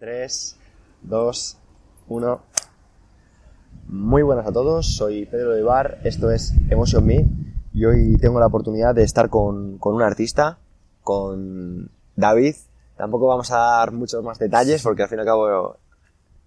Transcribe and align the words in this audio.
3, 0.00 0.56
2, 1.02 1.58
1. 2.08 2.42
Muy 3.88 4.22
buenas 4.22 4.46
a 4.46 4.52
todos, 4.52 4.96
soy 4.96 5.26
Pedro 5.26 5.50
de 5.50 5.62
Bar, 5.62 5.98
esto 6.04 6.30
es 6.30 6.54
Emotion 6.70 7.04
Me 7.04 7.28
y 7.74 7.84
hoy 7.84 8.16
tengo 8.16 8.40
la 8.40 8.46
oportunidad 8.46 8.94
de 8.94 9.02
estar 9.02 9.28
con, 9.28 9.76
con 9.76 9.94
un 9.94 10.00
artista, 10.00 10.58
con 11.02 11.90
David. 12.16 12.54
Tampoco 12.96 13.26
vamos 13.26 13.50
a 13.50 13.58
dar 13.58 13.92
muchos 13.92 14.24
más 14.24 14.38
detalles 14.38 14.82
porque 14.82 15.02
al 15.02 15.10
fin 15.10 15.18
y 15.18 15.20
al 15.20 15.26
cabo, 15.26 15.76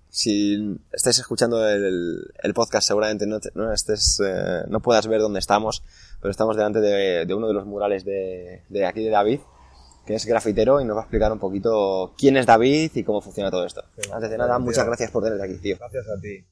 si 0.10 0.80
estáis 0.92 1.20
escuchando 1.20 1.70
el, 1.70 2.32
el 2.42 2.54
podcast 2.56 2.88
seguramente 2.88 3.28
no, 3.28 3.38
no, 3.54 3.72
estés, 3.72 4.20
eh, 4.26 4.64
no 4.68 4.80
puedas 4.80 5.06
ver 5.06 5.22
dónde 5.22 5.38
estamos, 5.38 5.84
pero 6.20 6.32
estamos 6.32 6.58
delante 6.58 6.80
de, 6.80 7.28
de 7.28 7.34
uno 7.36 7.48
de 7.48 7.54
los 7.54 7.68
murales 7.68 8.04
de, 8.04 8.64
de 8.70 8.86
aquí 8.88 9.04
de 9.04 9.12
David, 9.12 9.42
que 10.06 10.16
es 10.16 10.26
grafitero 10.26 10.82
y 10.82 10.86
nos 10.86 10.96
va 10.96 11.02
a 11.02 11.04
explicar 11.04 11.32
un 11.32 11.40
poquito 11.40 12.14
quién 12.18 12.38
es 12.38 12.46
David 12.46 12.92
y 12.94 13.04
cómo 13.04 13.22
funciona 13.22 13.50
todo 13.50 13.66
esto. 13.66 13.84
Antes 14.12 14.30
de 14.30 14.38
nada, 14.38 14.60
muchas 14.60 14.86
gracias 14.86 15.12
por 15.12 15.24
tenerte 15.24 15.46
aquí, 15.46 15.58
tío. 15.58 15.78
Gracias 15.80 16.06
a 16.08 16.22
ti. 16.22 16.46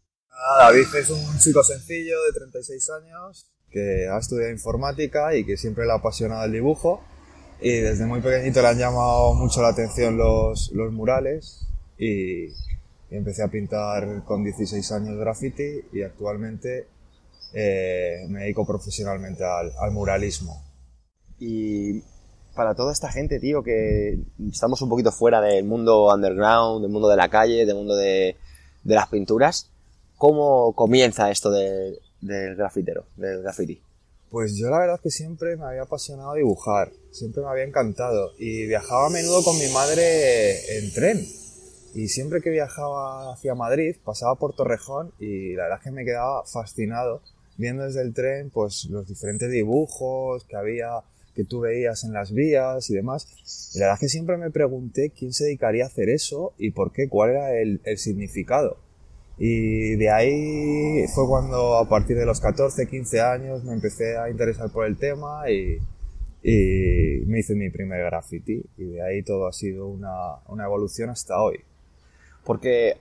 David 0.60 0.96
es 0.96 1.10
un 1.10 1.40
chico 1.40 1.64
sencillo 1.64 2.24
de 2.24 2.32
36 2.34 2.90
años 3.02 3.52
que 3.70 4.08
ha 4.08 4.18
estudiado 4.18 4.52
informática 4.52 5.36
y 5.36 5.46
que 5.46 5.58
siempre 5.58 5.86
le 5.86 5.92
ha 5.92 5.96
apasionado 5.96 6.44
el 6.46 6.52
dibujo. 6.52 7.04
Y 7.60 7.78
desde 7.78 8.06
muy 8.06 8.22
pequeñito 8.22 8.62
le 8.62 8.70
han 8.70 8.78
llamado 8.78 9.34
mucho 9.36 9.62
la 9.62 9.70
atención 9.70 10.18
los, 10.18 10.72
los 10.72 10.92
murales 10.92 11.68
y, 11.98 12.46
y 12.46 12.52
empecé 13.12 13.44
a 13.44 13.50
pintar 13.50 14.24
con 14.24 14.44
16 14.44 14.92
años 14.94 15.18
graffiti 15.18 15.82
y 15.94 16.02
actualmente 16.02 16.88
eh, 17.54 18.26
me 18.30 18.42
dedico 18.42 18.66
profesionalmente 18.66 19.44
al, 19.44 19.72
al 19.78 19.92
muralismo. 19.92 20.64
Y 21.38 22.04
para 22.56 22.76
toda 22.76 22.92
esta 22.92 23.12
gente, 23.12 23.40
tío, 23.40 23.64
que 23.64 24.20
estamos 24.52 24.82
un 24.82 24.90
poquito 24.90 25.12
fuera 25.12 25.42
del 25.42 25.64
mundo 25.66 26.08
underground, 26.14 26.82
del 26.82 26.92
mundo 26.92 27.08
de 27.08 27.16
la 27.18 27.30
calle, 27.30 27.66
del 27.66 27.76
mundo 27.76 27.96
de, 27.96 28.36
las 28.84 29.08
pinturas, 29.10 29.70
¿cómo 30.18 30.74
comienza 30.74 31.30
esto 31.32 31.52
de- 31.52 32.00
del 32.22 32.56
grafitero, 32.56 33.06
del 33.16 33.42
graffiti? 33.42 33.82
Pues 34.30 34.56
yo 34.56 34.70
la 34.70 34.80
verdad 34.80 34.96
es 34.96 35.02
que 35.02 35.10
siempre 35.12 35.58
me 35.58 35.66
había 35.66 35.82
apasionado 35.84 36.34
dibujar, 36.36 36.92
siempre 37.12 37.44
me 37.44 37.50
había 37.50 37.66
encantado 37.66 38.32
y 38.40 38.66
viajaba 38.66 39.08
a 39.08 39.10
menudo 39.10 39.44
con 39.44 39.58
mi 39.60 39.68
madre 39.74 40.78
en 40.78 40.94
tren. 40.94 41.28
Y 41.94 42.08
siempre 42.08 42.40
que 42.42 42.50
viajaba 42.50 43.34
hacia 43.34 43.54
Madrid 43.56 43.98
pasaba 44.06 44.36
por 44.36 44.56
Torrejón 44.56 45.12
y 45.20 45.56
la 45.56 45.64
verdad 45.64 45.80
es 45.80 45.84
que 45.84 45.92
me 45.92 46.06
quedaba 46.06 46.46
fascinado 46.46 47.22
viendo 47.58 47.84
desde 47.84 48.02
el 48.02 48.14
tren 48.14 48.50
pues 48.50 48.86
los 48.86 49.06
diferentes 49.06 49.52
dibujos 49.52 50.46
que 50.46 50.56
había, 50.56 51.02
que 51.34 51.44
tú 51.44 51.62
veías 51.62 52.04
en 52.04 52.14
las 52.14 52.32
vías 52.32 52.90
y 52.90 52.94
demás. 52.94 53.28
Y 53.74 53.80
la 53.80 53.86
verdad 53.86 53.96
es 53.96 54.00
que 54.02 54.10
siempre 54.10 54.38
me 54.38 54.52
pregunté 54.52 55.12
quién 55.12 55.34
se 55.34 55.46
dedicaría 55.46 55.86
a 55.86 55.88
hacer 55.88 56.10
eso 56.10 56.54
y 56.58 56.72
por 56.72 56.92
qué, 56.92 57.08
cuál 57.10 57.32
era 57.32 57.60
el, 57.60 57.82
el 57.86 57.98
significado. 57.98 58.78
Y 59.38 59.96
de 59.96 60.12
ahí 60.12 61.08
fue 61.16 61.28
cuando 61.28 61.78
a 61.78 61.90
partir 61.90 62.18
de 62.18 62.26
los 62.26 62.40
14, 62.40 62.88
15 62.88 63.22
años 63.22 63.64
me 63.64 63.74
empecé 63.74 64.18
a 64.18 64.30
interesar 64.30 64.72
por 64.72 64.86
el 64.86 64.98
tema 64.98 65.50
y, 65.50 65.80
y 66.44 67.26
me 67.26 67.40
hice 67.40 67.56
mi 67.56 67.70
primer 67.70 68.04
graffiti. 68.06 68.64
Y 68.78 68.86
de 68.86 69.02
ahí 69.02 69.24
todo 69.24 69.48
ha 69.48 69.54
sido 69.54 69.88
una, 69.88 70.36
una 70.48 70.66
evolución 70.66 71.10
hasta 71.10 71.42
hoy. 71.42 71.62
Porque, 72.44 72.98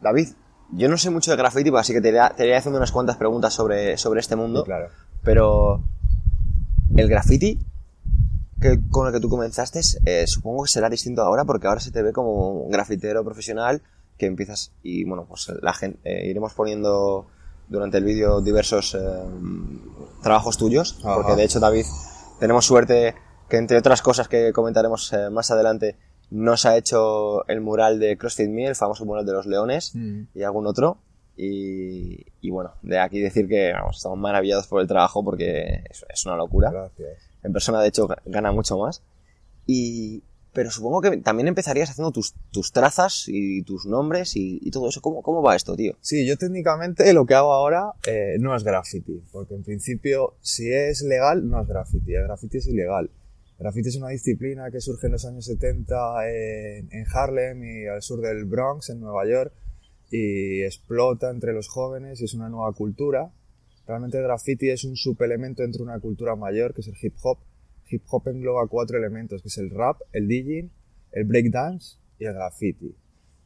David, 0.00 0.28
yo 0.72 0.88
no 0.88 0.96
sé 0.96 1.10
mucho 1.10 1.32
de 1.32 1.36
graffiti, 1.36 1.70
así 1.74 1.92
que 1.92 2.00
te 2.00 2.10
iré, 2.10 2.56
haciendo 2.56 2.78
unas 2.78 2.92
cuantas 2.92 3.16
preguntas 3.16 3.52
sobre, 3.52 3.96
sobre 3.96 4.20
este 4.20 4.36
mundo. 4.36 4.60
Y 4.60 4.64
claro. 4.64 4.88
Pero 5.24 5.82
el 6.96 7.08
graffiti 7.08 7.58
que, 8.60 8.78
con 8.90 9.06
el 9.06 9.12
que 9.12 9.20
tú 9.20 9.28
comenzaste, 9.28 9.80
eh, 10.04 10.24
supongo 10.26 10.64
que 10.64 10.70
será 10.70 10.88
distinto 10.90 11.22
ahora 11.22 11.44
porque 11.44 11.66
ahora 11.66 11.80
se 11.80 11.90
te 11.90 12.02
ve 12.02 12.12
como 12.12 12.62
un 12.64 12.70
grafitero 12.70 13.24
profesional 13.24 13.82
que 14.18 14.26
empiezas 14.26 14.72
y 14.82 15.04
bueno, 15.04 15.24
pues 15.28 15.50
la 15.62 15.72
gente 15.72 15.98
eh, 16.04 16.28
iremos 16.28 16.52
poniendo 16.54 17.26
durante 17.68 17.98
el 17.98 18.04
vídeo 18.04 18.40
diversos 18.42 18.94
eh, 18.94 18.98
trabajos 20.22 20.58
tuyos, 20.58 20.98
Ajá. 21.04 21.14
porque 21.16 21.36
de 21.36 21.44
hecho 21.44 21.60
David 21.60 21.86
tenemos 22.38 22.66
suerte 22.66 23.14
que 23.48 23.56
entre 23.56 23.78
otras 23.78 24.02
cosas 24.02 24.28
que 24.28 24.52
comentaremos 24.52 25.12
eh, 25.12 25.30
más 25.30 25.50
adelante 25.50 25.96
nos 26.30 26.64
ha 26.66 26.76
hecho 26.76 27.46
el 27.48 27.60
mural 27.60 27.98
de 27.98 28.16
CrossFit 28.16 28.48
Me, 28.50 28.66
el 28.66 28.76
famoso 28.76 29.04
mural 29.04 29.24
de 29.26 29.32
los 29.32 29.46
leones 29.46 29.92
Mm. 29.94 30.22
y 30.34 30.42
algún 30.42 30.66
otro. 30.66 30.98
Y, 31.42 32.26
y 32.42 32.50
bueno, 32.50 32.74
de 32.82 32.98
aquí 32.98 33.18
decir 33.18 33.48
que 33.48 33.72
vamos, 33.72 33.96
estamos 33.96 34.18
maravillados 34.18 34.66
por 34.66 34.82
el 34.82 34.86
trabajo 34.86 35.24
porque 35.24 35.84
es, 35.88 36.04
es 36.12 36.26
una 36.26 36.36
locura. 36.36 36.70
Gracias. 36.70 37.18
En 37.42 37.52
persona, 37.54 37.80
de 37.80 37.88
hecho, 37.88 38.06
ga- 38.06 38.20
gana 38.26 38.52
mucho 38.52 38.76
más. 38.76 39.02
Y, 39.66 40.22
pero 40.52 40.70
supongo 40.70 41.00
que 41.00 41.16
también 41.18 41.48
empezarías 41.48 41.88
haciendo 41.88 42.10
tus, 42.10 42.34
tus 42.52 42.72
trazas 42.72 43.24
y 43.26 43.62
tus 43.62 43.86
nombres 43.86 44.36
y, 44.36 44.58
y 44.60 44.70
todo 44.70 44.88
eso. 44.90 45.00
¿Cómo, 45.00 45.22
¿Cómo 45.22 45.40
va 45.42 45.56
esto, 45.56 45.76
tío? 45.76 45.94
Sí, 46.02 46.26
yo 46.26 46.36
técnicamente 46.36 47.10
lo 47.14 47.24
que 47.24 47.34
hago 47.34 47.52
ahora 47.52 47.92
eh, 48.06 48.36
no 48.38 48.54
es 48.54 48.62
graffiti, 48.62 49.22
porque 49.32 49.54
en 49.54 49.62
principio 49.62 50.34
si 50.42 50.70
es 50.70 51.00
legal 51.02 51.48
no 51.48 51.62
es 51.62 51.68
graffiti, 51.68 52.14
el 52.14 52.24
graffiti 52.24 52.58
es 52.58 52.66
ilegal. 52.66 53.10
El 53.58 53.64
graffiti 53.64 53.88
es 53.90 53.96
una 53.96 54.08
disciplina 54.08 54.70
que 54.70 54.80
surge 54.80 55.06
en 55.06 55.12
los 55.12 55.24
años 55.24 55.44
70 55.46 56.28
en, 56.28 56.88
en 56.92 57.06
Harlem 57.14 57.62
y 57.64 57.86
al 57.86 58.02
sur 58.02 58.20
del 58.20 58.44
Bronx, 58.44 58.90
en 58.90 59.00
Nueva 59.00 59.26
York, 59.26 59.52
y 60.10 60.62
explota 60.62 61.30
entre 61.30 61.52
los 61.52 61.68
jóvenes 61.68 62.20
y 62.20 62.24
es 62.24 62.34
una 62.34 62.48
nueva 62.48 62.72
cultura. 62.72 63.30
Realmente 63.86 64.18
el 64.18 64.24
graffiti 64.24 64.70
es 64.70 64.84
un 64.84 64.96
subelemento 64.96 65.62
entre 65.62 65.82
una 65.82 65.98
cultura 66.00 66.36
mayor 66.36 66.74
que 66.74 66.80
es 66.80 66.88
el 66.88 66.96
hip 67.00 67.14
hop. 67.22 67.38
Hip 67.88 68.02
hop 68.08 68.28
engloba 68.28 68.66
cuatro 68.68 68.98
elementos, 68.98 69.42
que 69.42 69.48
es 69.48 69.58
el 69.58 69.70
rap, 69.70 70.00
el 70.12 70.28
DJing, 70.28 70.70
el 71.12 71.24
breakdance 71.24 71.96
y 72.18 72.24
el 72.24 72.34
graffiti. 72.34 72.94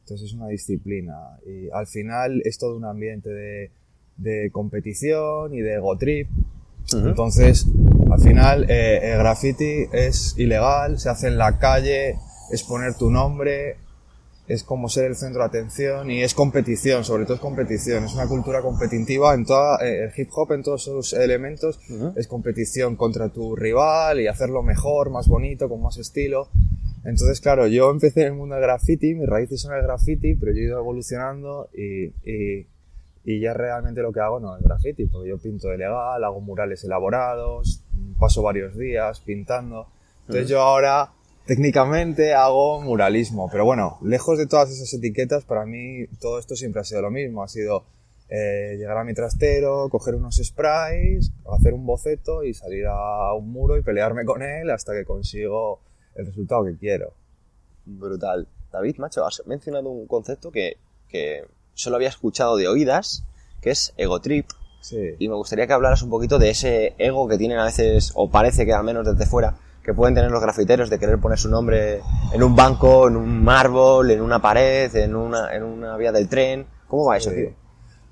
Entonces 0.00 0.28
es 0.28 0.34
una 0.34 0.48
disciplina 0.48 1.38
y 1.46 1.70
al 1.70 1.86
final 1.86 2.42
es 2.44 2.58
todo 2.58 2.76
un 2.76 2.84
ambiente 2.84 3.30
de, 3.30 3.70
de 4.16 4.50
competición 4.50 5.54
y 5.54 5.60
de 5.60 5.74
ego 5.74 5.96
trip. 5.96 6.28
Entonces, 6.92 7.66
al 8.10 8.20
final 8.20 8.66
eh, 8.68 9.12
el 9.12 9.18
graffiti 9.18 9.86
es 9.90 10.34
ilegal, 10.36 10.98
se 10.98 11.08
hace 11.08 11.28
en 11.28 11.38
la 11.38 11.58
calle, 11.58 12.18
es 12.50 12.62
poner 12.62 12.94
tu 12.94 13.10
nombre, 13.10 13.78
es 14.46 14.62
como 14.62 14.88
ser 14.88 15.06
el 15.06 15.16
centro 15.16 15.40
de 15.40 15.46
atención 15.46 16.10
y 16.10 16.22
es 16.22 16.34
competición, 16.34 17.04
sobre 17.04 17.24
todo 17.24 17.34
es 17.34 17.40
competición, 17.40 18.04
es 18.04 18.14
una 18.14 18.28
cultura 18.28 18.60
competitiva 18.60 19.32
en 19.34 19.46
toda, 19.46 19.78
eh, 19.82 20.04
el 20.04 20.12
hip 20.16 20.28
hop 20.34 20.52
en 20.52 20.62
todos 20.62 20.84
sus 20.84 21.14
elementos 21.14 21.80
es 22.16 22.26
competición 22.28 22.96
contra 22.96 23.30
tu 23.30 23.56
rival 23.56 24.20
y 24.20 24.26
hacerlo 24.26 24.62
mejor, 24.62 25.10
más 25.10 25.28
bonito, 25.28 25.68
con 25.68 25.80
más 25.82 25.96
estilo. 25.96 26.48
Entonces, 27.04 27.40
claro, 27.40 27.66
yo 27.66 27.90
empecé 27.90 28.22
en 28.22 28.28
el 28.28 28.34
mundo 28.34 28.54
del 28.54 28.64
graffiti, 28.64 29.14
mis 29.14 29.28
raíces 29.28 29.60
son 29.60 29.74
el 29.74 29.82
graffiti, 29.82 30.34
pero 30.34 30.52
yo 30.52 30.58
he 30.58 30.64
ido 30.64 30.78
evolucionando 30.78 31.68
y, 31.74 32.06
y, 32.24 32.66
y 33.24 33.40
ya 33.40 33.54
realmente 33.54 34.00
lo 34.02 34.12
que 34.12 34.20
hago 34.20 34.40
no 34.40 34.56
es 34.56 34.62
graffiti, 34.62 35.06
porque 35.06 35.28
yo 35.28 35.38
pinto 35.38 35.68
de 35.68 35.78
legal, 35.78 36.22
hago 36.22 36.40
murales 36.40 36.82
elaborados, 36.84 37.82
paso 38.18 38.42
varios 38.42 38.76
días 38.76 39.20
pintando. 39.20 39.86
Entonces 40.22 40.48
yo 40.48 40.60
ahora 40.60 41.10
técnicamente 41.46 42.34
hago 42.34 42.80
muralismo, 42.80 43.48
pero 43.50 43.64
bueno, 43.64 43.98
lejos 44.02 44.38
de 44.38 44.46
todas 44.46 44.70
esas 44.70 44.92
etiquetas, 44.94 45.44
para 45.44 45.66
mí 45.66 46.06
todo 46.20 46.38
esto 46.38 46.56
siempre 46.56 46.80
ha 46.80 46.84
sido 46.84 47.02
lo 47.02 47.10
mismo, 47.10 47.42
ha 47.42 47.48
sido 47.48 47.84
eh, 48.28 48.76
llegar 48.78 48.96
a 48.96 49.04
mi 49.04 49.14
trastero, 49.14 49.88
coger 49.90 50.14
unos 50.14 50.40
sprays, 50.42 51.32
hacer 51.52 51.74
un 51.74 51.84
boceto 51.84 52.42
y 52.42 52.54
salir 52.54 52.86
a 52.86 53.34
un 53.34 53.52
muro 53.52 53.76
y 53.76 53.82
pelearme 53.82 54.24
con 54.24 54.42
él 54.42 54.70
hasta 54.70 54.92
que 54.94 55.04
consigo 55.04 55.80
el 56.14 56.26
resultado 56.26 56.64
que 56.64 56.76
quiero. 56.76 57.12
Brutal. 57.84 58.48
David, 58.72 58.96
macho, 58.96 59.26
has 59.26 59.42
mencionado 59.46 59.90
un 59.90 60.06
concepto 60.06 60.50
que, 60.50 60.78
que 61.08 61.44
solo 61.74 61.96
había 61.96 62.08
escuchado 62.08 62.56
de 62.56 62.66
oídas, 62.66 63.24
que 63.60 63.70
es 63.70 63.92
ego 63.96 64.20
trip. 64.20 64.46
Sí. 64.80 65.14
Y 65.18 65.28
me 65.28 65.34
gustaría 65.34 65.66
que 65.66 65.72
hablaras 65.72 66.02
un 66.02 66.10
poquito 66.10 66.38
de 66.38 66.50
ese 66.50 66.94
ego 66.98 67.28
que 67.28 67.38
tienen 67.38 67.58
a 67.58 67.66
veces, 67.66 68.12
o 68.14 68.30
parece 68.30 68.64
que 68.64 68.72
al 68.72 68.84
menos 68.84 69.06
desde 69.06 69.26
fuera, 69.26 69.58
que 69.84 69.92
pueden 69.92 70.14
tener 70.14 70.30
los 70.30 70.40
grafiteros 70.40 70.88
de 70.88 70.98
querer 70.98 71.18
poner 71.18 71.38
su 71.38 71.50
nombre 71.50 72.00
en 72.32 72.42
un 72.42 72.56
banco, 72.56 73.06
en 73.06 73.16
un 73.16 73.44
mármol, 73.44 74.10
en 74.10 74.22
una 74.22 74.40
pared, 74.40 74.94
en 74.96 75.14
una, 75.14 75.54
en 75.54 75.62
una 75.62 75.96
vía 75.96 76.10
del 76.10 76.28
tren. 76.28 76.66
¿Cómo 76.88 77.06
va 77.06 77.18
eso, 77.18 77.30
Sí. 77.30 77.36
tío? 77.36 77.64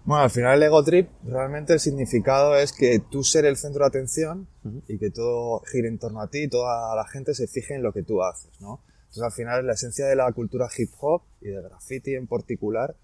Bueno, 0.05 0.25
al 0.25 0.31
final 0.31 0.57
el 0.57 0.63
ego 0.65 0.83
trip, 0.83 1.09
realmente 1.25 1.73
el 1.73 1.79
significado 1.79 2.57
es 2.57 2.73
que 2.73 2.99
tú 2.99 3.23
ser 3.23 3.45
el 3.45 3.57
centro 3.57 3.85
de 3.85 3.89
atención 3.89 4.49
y 4.89 4.99
que 4.99 5.11
todo 5.11 5.61
gire 5.71 5.87
en 5.87 5.99
torno 5.99 6.21
a 6.21 6.29
ti, 6.29 6.49
toda 6.49 6.95
la 6.97 7.07
gente 7.07 7.35
se 7.35 7.47
fije 7.47 7.75
en 7.77 7.85
lo 7.85 7.93
que 7.93 8.03
tú 8.03 8.21
haces, 8.21 8.51
¿no? 8.61 8.81
Entonces 9.03 9.23
al 9.23 9.33
final 9.33 9.67
la 9.67 9.75
esencia 9.75 10.07
de 10.07 10.17
la 10.17 10.31
cultura 10.33 10.69
hip 10.77 10.91
hop 11.01 11.23
y 11.41 11.51
de 11.51 11.63
graffiti 11.63 12.17
en 12.17 12.27
particular 12.27 12.97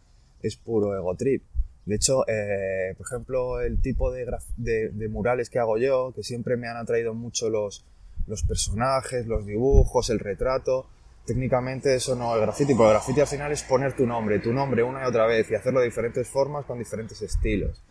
es 0.43 0.56
puro 0.56 0.97
ego 0.97 1.15
trip. 1.15 1.44
De 1.87 1.94
hecho, 1.94 2.29
eh, 2.29 2.94
por 2.97 3.06
ejemplo, 3.06 3.61
el 3.61 3.81
tipo 3.81 4.11
de, 4.11 4.26
de, 4.56 5.09
murales 5.09 5.50
que 5.50 5.59
hago 5.61 5.79
yo, 5.79 6.12
que 6.15 6.23
siempre 6.25 6.56
me 6.56 6.69
han 6.69 6.76
atraído 6.76 7.15
mucho 7.15 7.49
los, 7.49 7.87
los 8.26 8.43
personajes, 8.43 9.26
los 9.26 9.47
dibujos, 9.47 10.11
el 10.11 10.19
retrato, 10.19 10.87
técnicamente 11.29 11.94
eso 11.94 12.17
no 12.17 12.35
es 12.35 12.41
graffiti, 12.41 12.75
porque 12.75 12.88
el 12.88 12.94
graffiti 12.94 13.20
al 13.20 13.26
final 13.26 13.53
es 13.53 13.62
poner 13.62 13.94
tu 13.94 14.06
nombre, 14.06 14.38
tu 14.38 14.53
nombre 14.53 14.82
una 14.82 15.03
y 15.03 15.06
otra 15.06 15.26
vez 15.26 15.50
y 15.50 15.55
hacerlo 15.55 15.81
de 15.81 15.87
diferentes 15.87 16.26
formas 16.26 16.65
con 16.65 16.79
diferentes 16.79 17.20
estilos. 17.20 17.82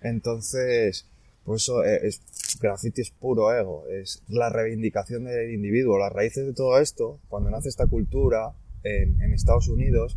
Entonces, 0.00 1.06
pues 1.44 1.62
eso 1.62 1.84
eh, 1.84 2.06
es, 2.06 2.22
graffiti 2.60 3.02
es 3.02 3.10
puro 3.10 3.54
ego, 3.54 3.86
es 3.88 4.22
la 4.28 4.48
reivindicación 4.48 5.24
del 5.24 5.52
individuo. 5.52 5.98
Las 5.98 6.12
raíces 6.12 6.46
de 6.46 6.54
todo 6.54 6.78
esto, 6.80 7.20
cuando 7.28 7.50
nace 7.50 7.68
esta 7.68 7.86
cultura 7.86 8.52
en, 8.82 9.20
en 9.20 9.34
Estados 9.34 9.68
Unidos, 9.68 10.16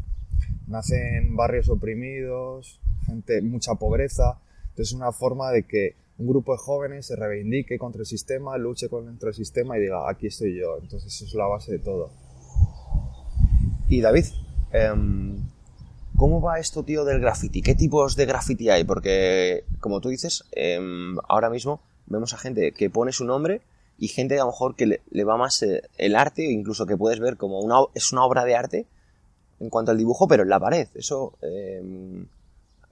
nacen 0.68 1.36
barrios 1.36 1.70
oprimidos, 1.70 2.80
gente, 3.06 3.42
mucha 3.42 3.76
pobreza. 3.76 4.40
Entonces 4.70 4.88
es 4.88 4.94
una 4.94 5.12
forma 5.12 5.52
de 5.52 5.64
que 5.64 5.96
un 6.20 6.28
grupo 6.28 6.52
de 6.52 6.58
jóvenes 6.60 7.08
se 7.08 7.16
reivindique 7.16 7.80
contra 7.80 8.02
el 8.02 8.06
sistema, 8.06 8.58
luche 8.58 8.90
contra 8.90 9.30
el 9.30 9.36
sistema 9.36 9.78
y 9.78 9.82
diga, 9.82 10.10
aquí 10.10 10.28
estoy 10.28 10.60
yo. 10.60 10.78
Entonces 10.82 11.16
eso 11.16 11.26
es 11.26 11.34
la 11.34 11.48
base 11.48 11.72
de 11.72 11.80
todo. 11.80 12.12
Y 13.88 14.02
David, 14.02 14.26
em, 14.74 15.38
¿cómo 16.18 16.42
va 16.42 16.60
esto, 16.60 16.84
tío, 16.84 17.06
del 17.06 17.22
graffiti? 17.22 17.62
¿Qué 17.62 17.74
tipos 17.74 18.18
de 18.18 18.26
graffiti 18.26 18.70
hay? 18.70 18.84
Porque, 18.84 19.64
como 19.80 20.02
tú 20.02 20.10
dices, 20.10 20.44
em, 20.52 21.18
ahora 21.30 21.50
mismo 21.50 21.82
vemos 22.06 22.34
a 22.34 22.38
gente 22.38 22.74
que 22.74 22.90
pone 22.90 23.14
su 23.14 23.24
nombre 23.24 23.62
y 23.98 24.10
gente 24.10 24.36
a 24.36 24.44
lo 24.44 24.48
mejor 24.48 24.76
que 24.76 25.02
le, 25.10 25.24
va 25.24 25.38
más 25.38 25.64
eh, 25.64 25.84
el 25.98 26.16
arte, 26.16 26.52
incluso 26.52 26.86
que 26.86 26.98
puedes 26.98 27.22
ver 27.22 27.38
como 27.38 27.62
una, 27.62 27.78
es 27.94 28.12
una 28.12 28.26
obra 28.26 28.44
de 28.44 28.56
arte 28.56 28.88
en 29.62 29.70
cuanto 29.70 29.92
al 29.92 29.98
dibujo, 29.98 30.28
pero 30.28 30.44
en 30.44 30.50
la 30.50 30.60
pared. 30.60 30.90
Eso 30.96 31.38
em, 31.42 32.28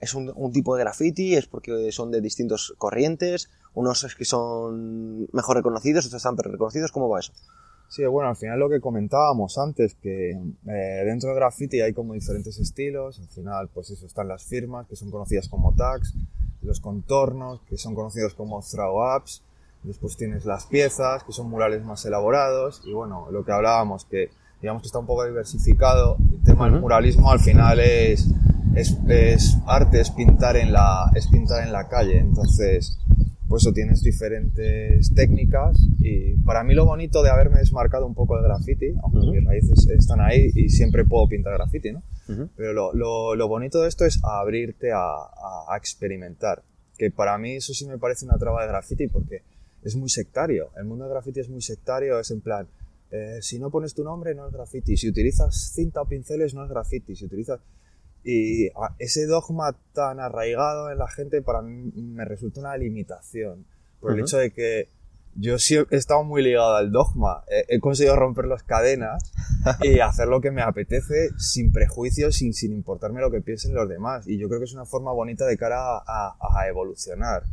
es 0.00 0.14
un, 0.14 0.52
tipo 0.52 0.76
de 0.76 0.82
graffiti, 0.84 1.34
es 1.34 1.46
porque 1.46 1.90
son 1.92 2.10
de 2.10 2.20
distintos 2.20 2.74
corrientes, 2.78 3.50
unos 3.74 4.04
es 4.04 4.14
que 4.14 4.24
son 4.24 5.28
mejor 5.32 5.56
reconocidos, 5.56 6.06
otros 6.06 6.20
están 6.20 6.36
peor 6.36 6.52
reconocidos. 6.52 6.92
¿Cómo 6.92 7.08
va 7.08 7.20
eso? 7.20 7.32
Sí, 7.88 8.04
bueno, 8.04 8.28
al 8.28 8.36
final 8.36 8.58
lo 8.58 8.68
que 8.68 8.80
comentábamos 8.80 9.56
antes, 9.56 9.94
que 9.94 10.30
eh, 10.32 11.02
dentro 11.06 11.30
de 11.30 11.36
graffiti 11.36 11.80
hay 11.80 11.94
como 11.94 12.12
diferentes 12.12 12.58
estilos, 12.58 13.18
al 13.18 13.28
final 13.28 13.68
pues 13.72 13.90
eso 13.90 14.06
están 14.06 14.28
las 14.28 14.44
firmas, 14.44 14.86
que 14.86 14.94
son 14.94 15.10
conocidas 15.10 15.48
como 15.48 15.74
tags, 15.74 16.14
los 16.62 16.80
contornos, 16.80 17.62
que 17.62 17.78
son 17.78 17.94
conocidos 17.94 18.34
como 18.34 18.60
throw 18.60 19.16
ups, 19.16 19.42
después 19.84 20.18
tienes 20.18 20.44
las 20.44 20.66
piezas, 20.66 21.24
que 21.24 21.32
son 21.32 21.48
murales 21.48 21.82
más 21.82 22.04
elaborados, 22.04 22.82
y 22.84 22.92
bueno, 22.92 23.28
lo 23.30 23.42
que 23.44 23.52
hablábamos, 23.52 24.04
que 24.04 24.30
digamos 24.60 24.82
que 24.82 24.86
está 24.88 24.98
un 24.98 25.06
poco 25.06 25.24
diversificado, 25.24 26.18
el 26.30 26.42
tema 26.42 26.68
del 26.68 26.80
muralismo 26.80 27.30
al 27.30 27.40
final 27.40 27.80
es, 27.80 28.28
es, 28.78 28.96
es 29.08 29.58
arte, 29.66 30.00
es 30.00 30.10
pintar 30.10 30.56
en 30.56 30.72
la, 30.72 31.10
es 31.14 31.26
pintar 31.26 31.64
en 31.64 31.72
la 31.72 31.88
calle, 31.88 32.18
entonces 32.18 32.98
pues 33.48 33.62
eso 33.62 33.72
tienes 33.72 34.02
diferentes 34.02 35.12
técnicas 35.14 35.76
y 35.98 36.34
para 36.42 36.62
mí 36.62 36.74
lo 36.74 36.84
bonito 36.84 37.22
de 37.22 37.30
haberme 37.30 37.58
desmarcado 37.58 38.06
un 38.06 38.14
poco 38.14 38.36
del 38.36 38.44
graffiti, 38.44 38.94
aunque 39.02 39.26
mis 39.30 39.44
raíces 39.44 39.88
están 39.88 40.20
ahí 40.20 40.50
y 40.54 40.68
siempre 40.68 41.04
puedo 41.04 41.26
pintar 41.28 41.54
graffiti, 41.54 41.92
¿no? 41.92 42.02
Pero 42.56 42.74
lo, 42.74 42.92
lo, 42.92 43.34
lo, 43.34 43.48
bonito 43.48 43.80
de 43.80 43.88
esto 43.88 44.04
es 44.04 44.20
abrirte 44.22 44.92
a, 44.92 44.98
a, 44.98 45.76
experimentar, 45.78 46.62
que 46.98 47.10
para 47.10 47.38
mí 47.38 47.56
eso 47.56 47.72
sí 47.72 47.86
me 47.86 47.96
parece 47.96 48.26
una 48.26 48.36
traba 48.36 48.62
de 48.62 48.68
graffiti 48.68 49.08
porque 49.08 49.42
es 49.82 49.96
muy 49.96 50.10
sectario, 50.10 50.68
el 50.76 50.84
mundo 50.84 51.04
del 51.04 51.14
graffiti 51.14 51.40
es 51.40 51.48
muy 51.48 51.62
sectario, 51.62 52.20
es 52.20 52.30
en 52.30 52.42
plan, 52.42 52.68
eh, 53.10 53.38
si 53.40 53.58
no 53.58 53.70
pones 53.70 53.94
tu 53.94 54.04
nombre 54.04 54.34
no 54.34 54.46
es 54.46 54.52
graffiti, 54.52 54.98
si 54.98 55.08
utilizas 55.08 55.72
cinta 55.72 56.02
o 56.02 56.04
pinceles 56.04 56.52
no 56.52 56.64
es 56.64 56.70
graffiti, 56.70 57.16
si 57.16 57.24
utilizas... 57.24 57.60
Y 58.30 58.70
ese 58.98 59.24
dogma 59.24 59.74
tan 59.94 60.20
arraigado 60.20 60.90
en 60.90 60.98
la 60.98 61.08
gente 61.08 61.40
para 61.40 61.62
mí 61.62 61.90
me 61.94 62.26
resulta 62.26 62.60
una 62.60 62.76
limitación. 62.76 63.64
Por 64.00 64.12
el 64.12 64.20
hecho 64.20 64.36
de 64.36 64.50
que 64.50 64.90
yo 65.34 65.58
sí 65.58 65.76
he 65.76 65.96
estado 65.96 66.24
muy 66.24 66.42
ligado 66.42 66.74
al 66.74 66.92
dogma. 66.92 67.42
He, 67.48 67.80
conseguido 67.80 68.16
romper 68.16 68.44
las 68.44 68.64
cadenas 68.64 69.32
y 69.82 70.00
hacer 70.00 70.28
lo 70.28 70.42
que 70.42 70.50
me 70.50 70.60
apetece 70.60 71.30
sin 71.38 71.72
prejuicios, 71.72 72.36
sin, 72.36 72.52
sin 72.52 72.74
importarme 72.74 73.22
lo 73.22 73.30
que 73.30 73.40
piensen 73.40 73.74
los 73.74 73.88
demás. 73.88 74.28
Y 74.28 74.36
yo 74.36 74.46
creo 74.48 74.60
que 74.60 74.66
es 74.66 74.74
una 74.74 74.84
forma 74.84 75.10
bonita 75.10 75.46
de 75.46 75.56
cara 75.56 75.78
a, 75.96 76.36
a 76.38 76.68
evolucionar. 76.68 77.44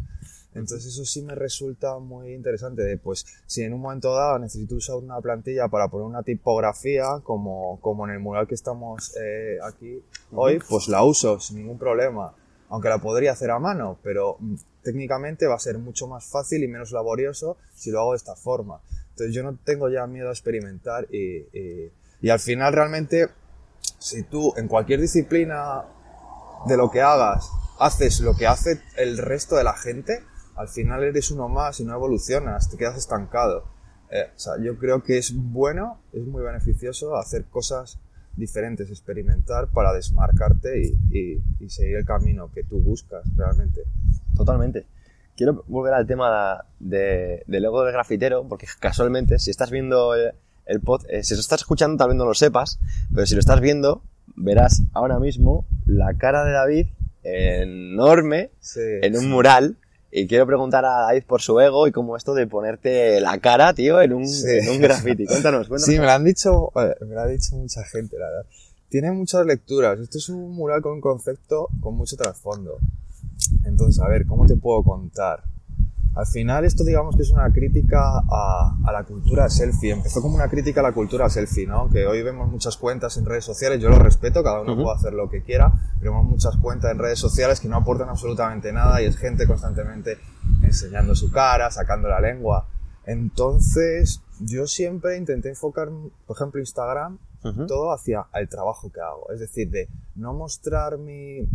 Entonces 0.55 0.85
eso 0.85 1.03
sí 1.03 1.21
me 1.21 1.35
resulta 1.35 1.99
muy 1.99 2.33
interesante 2.33 2.81
de, 2.81 2.97
pues, 2.97 3.25
si 3.45 3.63
en 3.63 3.73
un 3.73 3.81
momento 3.81 4.15
dado 4.15 4.39
necesito 4.39 4.75
usar 4.75 4.95
una 4.95 5.19
plantilla 5.19 5.67
para 5.67 5.89
poner 5.89 6.07
una 6.07 6.23
tipografía, 6.23 7.19
como, 7.23 7.77
como 7.81 8.07
en 8.07 8.13
el 8.13 8.19
mural 8.19 8.47
que 8.47 8.55
estamos 8.55 9.13
eh, 9.21 9.57
aquí 9.61 10.01
hoy, 10.31 10.59
pues 10.69 10.87
la 10.87 11.03
uso 11.03 11.39
sin 11.41 11.57
ningún 11.57 11.77
problema. 11.77 12.33
Aunque 12.69 12.87
la 12.87 12.97
podría 12.99 13.33
hacer 13.33 13.51
a 13.51 13.59
mano, 13.59 13.99
pero 14.01 14.37
mm, 14.39 14.55
técnicamente 14.81 15.45
va 15.45 15.55
a 15.55 15.59
ser 15.59 15.77
mucho 15.77 16.07
más 16.07 16.25
fácil 16.25 16.63
y 16.63 16.67
menos 16.69 16.91
laborioso 16.91 17.57
si 17.75 17.91
lo 17.91 17.99
hago 17.99 18.11
de 18.11 18.17
esta 18.17 18.35
forma. 18.35 18.79
Entonces 19.09 19.35
yo 19.35 19.43
no 19.43 19.57
tengo 19.63 19.89
ya 19.89 20.07
miedo 20.07 20.29
a 20.29 20.31
experimentar 20.31 21.05
y, 21.13 21.47
y, 21.51 21.91
y 22.21 22.29
al 22.29 22.39
final 22.39 22.73
realmente, 22.73 23.27
si 23.99 24.23
tú 24.23 24.53
en 24.55 24.69
cualquier 24.69 25.01
disciplina 25.01 25.83
de 26.65 26.77
lo 26.77 26.89
que 26.89 27.01
hagas, 27.01 27.49
haces 27.77 28.21
lo 28.21 28.35
que 28.35 28.47
hace 28.47 28.81
el 28.95 29.17
resto 29.17 29.57
de 29.57 29.63
la 29.65 29.73
gente, 29.73 30.23
al 30.55 30.67
final 30.67 31.03
eres 31.03 31.31
uno 31.31 31.49
más 31.49 31.79
y 31.79 31.85
no 31.85 31.93
evolucionas, 31.93 32.69
te 32.69 32.77
quedas 32.77 32.97
estancado. 32.97 33.65
Eh, 34.11 34.29
o 34.35 34.39
sea, 34.39 34.53
yo 34.61 34.77
creo 34.77 35.03
que 35.03 35.17
es 35.17 35.33
bueno, 35.35 35.99
es 36.13 36.25
muy 36.25 36.43
beneficioso 36.43 37.17
hacer 37.17 37.45
cosas 37.45 37.99
diferentes, 38.35 38.89
experimentar 38.89 39.67
para 39.67 39.93
desmarcarte 39.93 40.81
y, 41.11 41.41
seguir 41.69 41.97
el 41.97 42.05
camino 42.05 42.51
que 42.53 42.63
tú 42.63 42.79
buscas 42.79 43.23
realmente. 43.35 43.81
Totalmente. 44.35 44.85
Quiero 45.35 45.63
volver 45.67 45.93
al 45.93 46.07
tema 46.07 46.63
de, 46.79 47.43
del 47.47 47.65
ego 47.65 47.83
del 47.83 47.91
grafitero, 47.91 48.47
porque 48.47 48.67
casualmente, 48.79 49.39
si 49.39 49.51
estás 49.51 49.71
viendo 49.71 50.13
el, 50.15 50.81
pod, 50.81 51.03
eh, 51.09 51.23
si 51.23 51.33
lo 51.33 51.41
estás 51.41 51.61
escuchando 51.61 51.97
tal 51.97 52.09
vez 52.09 52.17
no 52.17 52.25
lo 52.25 52.33
sepas, 52.33 52.79
pero 53.13 53.25
si 53.25 53.33
lo 53.33 53.39
estás 53.39 53.59
viendo, 53.59 54.03
verás 54.35 54.83
ahora 54.93 55.19
mismo 55.19 55.65
la 55.85 56.13
cara 56.13 56.45
de 56.45 56.51
David 56.51 56.87
enorme 57.23 58.51
en 59.01 59.17
un 59.17 59.29
mural 59.29 59.77
y 60.17 60.27
quiero 60.27 60.47
preguntar 60.47 60.85
a 60.85 61.01
David 61.01 61.23
por 61.27 61.41
su 61.41 61.59
ego 61.59 61.87
y 61.87 61.91
cómo 61.91 62.15
esto 62.15 62.33
de 62.33 62.47
ponerte 62.47 63.19
la 63.19 63.37
cara, 63.39 63.73
tío, 63.73 63.99
en 63.99 64.13
un, 64.13 64.23
en 64.23 64.69
un 64.69 64.79
graffiti. 64.79 65.25
Cuéntanos, 65.25 65.67
cuéntanos. 65.67 65.93
Sí, 65.93 65.99
me 65.99 66.05
lo 66.05 66.11
han 66.11 66.23
dicho, 66.23 66.71
me 67.01 67.15
lo 67.15 67.19
ha 67.19 67.27
dicho 67.27 67.57
mucha 67.57 67.83
gente, 67.83 68.17
la 68.17 68.27
verdad. 68.27 68.45
Tiene 68.87 69.11
muchas 69.11 69.45
lecturas. 69.45 69.99
Esto 69.99 70.17
es 70.17 70.29
un 70.29 70.55
mural 70.55 70.81
con 70.81 70.93
un 70.93 71.01
concepto 71.01 71.67
con 71.81 71.95
mucho 71.95 72.15
trasfondo. 72.15 72.77
Entonces, 73.65 74.01
a 74.01 74.07
ver, 74.07 74.25
¿cómo 74.25 74.45
te 74.45 74.55
puedo 74.55 74.83
contar? 74.83 75.43
Al 76.15 76.25
final 76.25 76.63
esto 76.63 76.85
digamos 76.85 77.15
que 77.17 77.23
es 77.23 77.31
una 77.31 77.51
crítica 77.51 77.99
a, 77.99 78.77
a, 78.85 78.91
la 78.93 79.03
cultura 79.03 79.49
selfie. 79.49 79.91
Empezó 79.91 80.21
como 80.21 80.35
una 80.35 80.47
crítica 80.47 80.79
a 80.79 80.83
la 80.83 80.93
cultura 80.93 81.29
selfie, 81.29 81.67
¿no? 81.67 81.89
Que 81.89 82.07
hoy 82.07 82.23
vemos 82.23 82.49
muchas 82.49 82.77
cuentas 82.77 83.17
en 83.17 83.25
redes 83.25 83.43
sociales, 83.43 83.81
yo 83.81 83.89
lo 83.89 83.99
respeto, 83.99 84.41
cada 84.41 84.61
uno 84.61 84.75
puede 84.75 84.95
hacer 84.95 85.13
lo 85.13 85.29
que 85.29 85.43
quiera, 85.43 85.73
pero 85.99 86.11
vemos 86.11 86.25
muchas 86.25 86.55
cuentas 86.55 86.91
en 86.91 86.99
redes 86.99 87.19
sociales 87.19 87.59
que 87.59 87.67
no 87.67 87.75
aportan 87.75 88.07
absolutamente 88.07 88.71
nada 88.71 89.01
y 89.01 89.05
es 89.05 89.17
gente 89.17 89.45
constantemente 89.45 90.17
enseñando 90.63 91.15
su 91.15 91.31
cara, 91.31 91.69
sacando 91.69 92.07
la 92.07 92.21
lengua. 92.21 92.65
Entonces, 93.05 94.21
yo 94.39 94.67
siempre 94.67 95.17
intenté 95.17 95.49
enfocar, 95.49 95.89
por 96.25 96.37
ejemplo, 96.37 96.61
Instagram, 96.61 97.17
todo 97.67 97.91
hacia 97.91 98.25
el 98.33 98.49
trabajo 98.49 98.91
que 98.91 99.01
hago. 99.01 99.31
Es 99.31 99.39
decir, 99.39 99.69
de 99.69 99.87
no 100.15 100.33
mostrar 100.33 100.97
mi, 100.97 101.47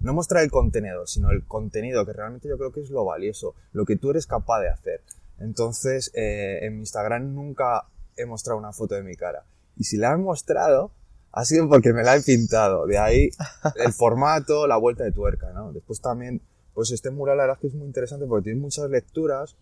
no 0.00 0.12
mostrar 0.12 0.42
el 0.42 0.50
contenido, 0.50 1.06
sino 1.06 1.30
el 1.30 1.44
contenido, 1.44 2.04
que 2.04 2.12
realmente 2.12 2.48
yo 2.48 2.58
creo 2.58 2.72
que 2.72 2.80
es 2.80 2.90
lo 2.90 3.04
valioso, 3.04 3.54
lo 3.72 3.84
que 3.84 3.96
tú 3.96 4.10
eres 4.10 4.26
capaz 4.26 4.60
de 4.60 4.68
hacer. 4.68 5.02
Entonces, 5.38 6.10
eh, 6.14 6.60
en 6.62 6.74
mi 6.74 6.80
Instagram 6.80 7.34
nunca 7.34 7.86
he 8.16 8.26
mostrado 8.26 8.58
una 8.58 8.72
foto 8.72 8.94
de 8.94 9.02
mi 9.02 9.16
cara. 9.16 9.44
Y 9.76 9.84
si 9.84 9.96
la 9.96 10.12
he 10.12 10.16
mostrado, 10.16 10.92
ha 11.32 11.44
sido 11.44 11.68
porque 11.68 11.92
me 11.92 12.02
la 12.02 12.16
he 12.16 12.22
pintado. 12.22 12.86
De 12.86 12.98
ahí 12.98 13.30
el 13.76 13.92
formato, 13.92 14.66
la 14.66 14.78
vuelta 14.78 15.04
de 15.04 15.12
tuerca, 15.12 15.52
¿no? 15.52 15.72
Después 15.72 16.00
también, 16.00 16.40
pues 16.72 16.90
este 16.90 17.10
mural 17.10 17.36
la 17.36 17.44
verdad 17.44 17.56
es 17.58 17.60
que 17.60 17.66
es 17.68 17.74
muy 17.74 17.86
interesante 17.86 18.26
porque 18.26 18.44
tiene 18.44 18.60
muchas 18.60 18.88
lecturas, 18.88 19.56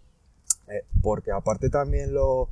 eh, 0.69 0.85
porque 1.03 1.33
aparte 1.33 1.71
también 1.71 2.15
lo, 2.15 2.49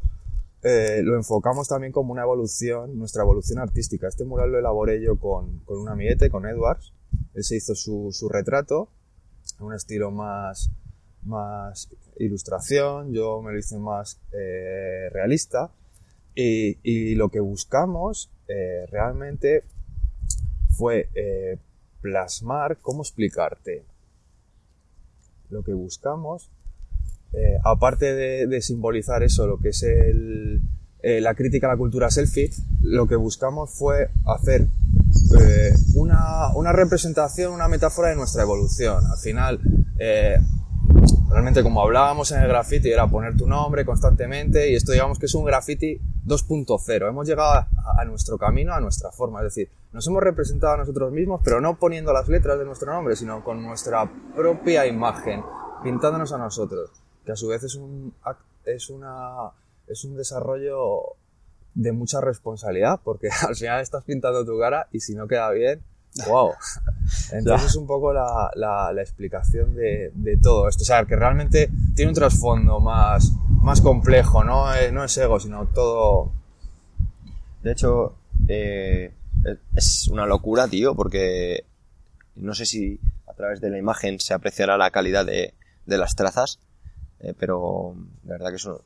eh, 0.62 1.02
lo 1.04 1.14
enfocamos 1.14 1.68
también 1.68 1.92
como 1.92 2.12
una 2.12 2.22
evolución, 2.22 2.98
nuestra 2.98 3.22
evolución 3.22 3.60
artística. 3.60 4.08
Este 4.08 4.24
mural 4.24 4.50
lo 4.50 4.58
elaboré 4.58 5.00
yo 5.00 5.16
con, 5.18 5.60
con 5.60 5.78
un 5.78 5.88
amiguete, 5.88 6.28
con 6.28 6.44
Edwards, 6.46 6.92
él 7.34 7.44
se 7.44 7.56
hizo 7.56 7.74
su, 7.74 8.10
su 8.12 8.28
retrato, 8.28 8.88
un 9.60 9.74
estilo 9.74 10.10
más, 10.10 10.70
más 11.22 11.88
ilustración, 12.18 13.12
yo 13.12 13.40
me 13.42 13.52
lo 13.52 13.58
hice 13.58 13.78
más 13.78 14.20
eh, 14.32 15.08
realista. 15.12 15.70
Y, 16.34 16.78
y, 16.82 17.14
lo 17.14 17.28
que 17.28 17.40
buscamos 17.40 18.30
eh, 18.48 18.86
realmente 18.90 19.64
fue 20.70 21.10
eh, 21.14 21.58
plasmar, 22.00 22.78
¿cómo 22.80 23.02
explicarte? 23.02 23.84
Lo 25.50 25.62
que 25.62 25.74
buscamos, 25.74 26.50
aparte 27.64 28.14
de, 28.14 28.46
de, 28.46 28.62
simbolizar 28.62 29.22
eso, 29.22 29.46
lo 29.46 29.58
que 29.58 29.70
es 29.70 29.82
el, 29.82 30.62
la 31.02 31.34
crítica 31.34 31.66
a 31.66 31.72
la 31.72 31.76
cultura 31.76 32.10
selfie, 32.10 32.50
lo 32.80 33.06
que 33.06 33.16
buscamos 33.16 33.70
fue 33.70 34.08
hacer 34.24 34.66
eh, 35.38 35.72
una, 35.94 36.48
una, 36.54 36.72
representación, 36.72 37.52
una 37.52 37.68
metáfora 37.68 38.08
de 38.08 38.16
nuestra 38.16 38.42
evolución. 38.42 39.04
Al 39.10 39.18
final, 39.18 39.60
eh, 39.98 40.36
realmente 41.30 41.62
como 41.62 41.82
hablábamos 41.82 42.32
en 42.32 42.42
el 42.42 42.48
graffiti, 42.48 42.90
era 42.90 43.06
poner 43.06 43.36
tu 43.36 43.46
nombre 43.46 43.84
constantemente 43.84 44.70
y 44.70 44.74
esto 44.74 44.92
digamos 44.92 45.18
que 45.18 45.26
es 45.26 45.34
un 45.34 45.44
graffiti 45.44 46.00
2.0. 46.26 47.08
Hemos 47.08 47.26
llegado 47.26 47.52
a, 47.52 47.68
a, 47.98 48.04
nuestro 48.04 48.38
camino, 48.38 48.72
a 48.72 48.80
nuestra 48.80 49.10
forma. 49.10 49.40
Es 49.40 49.54
decir, 49.54 49.70
nos 49.92 50.06
hemos 50.06 50.22
representado 50.22 50.74
a 50.74 50.76
nosotros 50.78 51.12
mismos, 51.12 51.40
pero 51.44 51.60
no 51.60 51.78
poniendo 51.78 52.12
las 52.12 52.28
letras 52.28 52.58
de 52.58 52.64
nuestro 52.64 52.92
nombre, 52.92 53.16
sino 53.16 53.42
con 53.44 53.62
nuestra 53.62 54.10
propia 54.34 54.86
imagen, 54.86 55.42
pintándonos 55.82 56.32
a 56.32 56.38
nosotros. 56.38 56.90
Que 57.24 57.32
a 57.32 57.36
su 57.36 57.48
vez 57.48 57.62
es 57.62 57.74
un, 57.76 58.14
es 58.64 58.90
una, 58.90 59.50
es 59.86 60.04
un 60.04 60.16
desarrollo 60.16 61.16
de 61.74 61.92
mucha 61.92 62.20
responsabilidad, 62.20 63.00
porque 63.02 63.28
al 63.48 63.56
final 63.56 63.80
estás 63.80 64.04
pintando 64.04 64.44
tu 64.44 64.58
cara 64.58 64.88
y 64.92 65.00
si 65.00 65.14
no 65.14 65.26
queda 65.26 65.50
bien, 65.50 65.82
wow. 66.26 66.52
Entonces 67.32 67.70
es 67.70 67.76
un 67.76 67.86
poco 67.86 68.12
la, 68.12 68.50
la, 68.54 68.92
la 68.92 69.02
explicación 69.02 69.74
de, 69.74 70.10
de, 70.14 70.36
todo 70.36 70.68
esto. 70.68 70.82
O 70.82 70.86
sea, 70.86 71.04
que 71.04 71.16
realmente 71.16 71.70
tiene 71.94 72.10
un 72.10 72.14
trasfondo 72.14 72.80
más, 72.80 73.32
más 73.62 73.80
complejo, 73.80 74.44
¿no? 74.44 74.74
Eh, 74.74 74.92
no 74.92 75.04
es 75.04 75.16
ego, 75.16 75.40
sino 75.40 75.66
todo... 75.66 76.32
De 77.62 77.72
hecho, 77.72 78.16
eh, 78.48 79.12
es 79.74 80.08
una 80.08 80.26
locura, 80.26 80.68
tío, 80.68 80.94
porque 80.94 81.64
no 82.36 82.54
sé 82.54 82.66
si 82.66 82.98
a 83.26 83.34
través 83.34 83.60
de 83.60 83.70
la 83.70 83.78
imagen 83.78 84.18
se 84.20 84.34
apreciará 84.34 84.76
la 84.76 84.90
calidad 84.90 85.24
de, 85.24 85.54
de 85.86 85.98
las 85.98 86.16
trazas, 86.16 86.58
eh, 87.20 87.34
pero 87.38 87.94
la 88.24 88.32
verdad 88.32 88.50
que 88.50 88.56
es 88.56 88.64
un, 88.64 88.78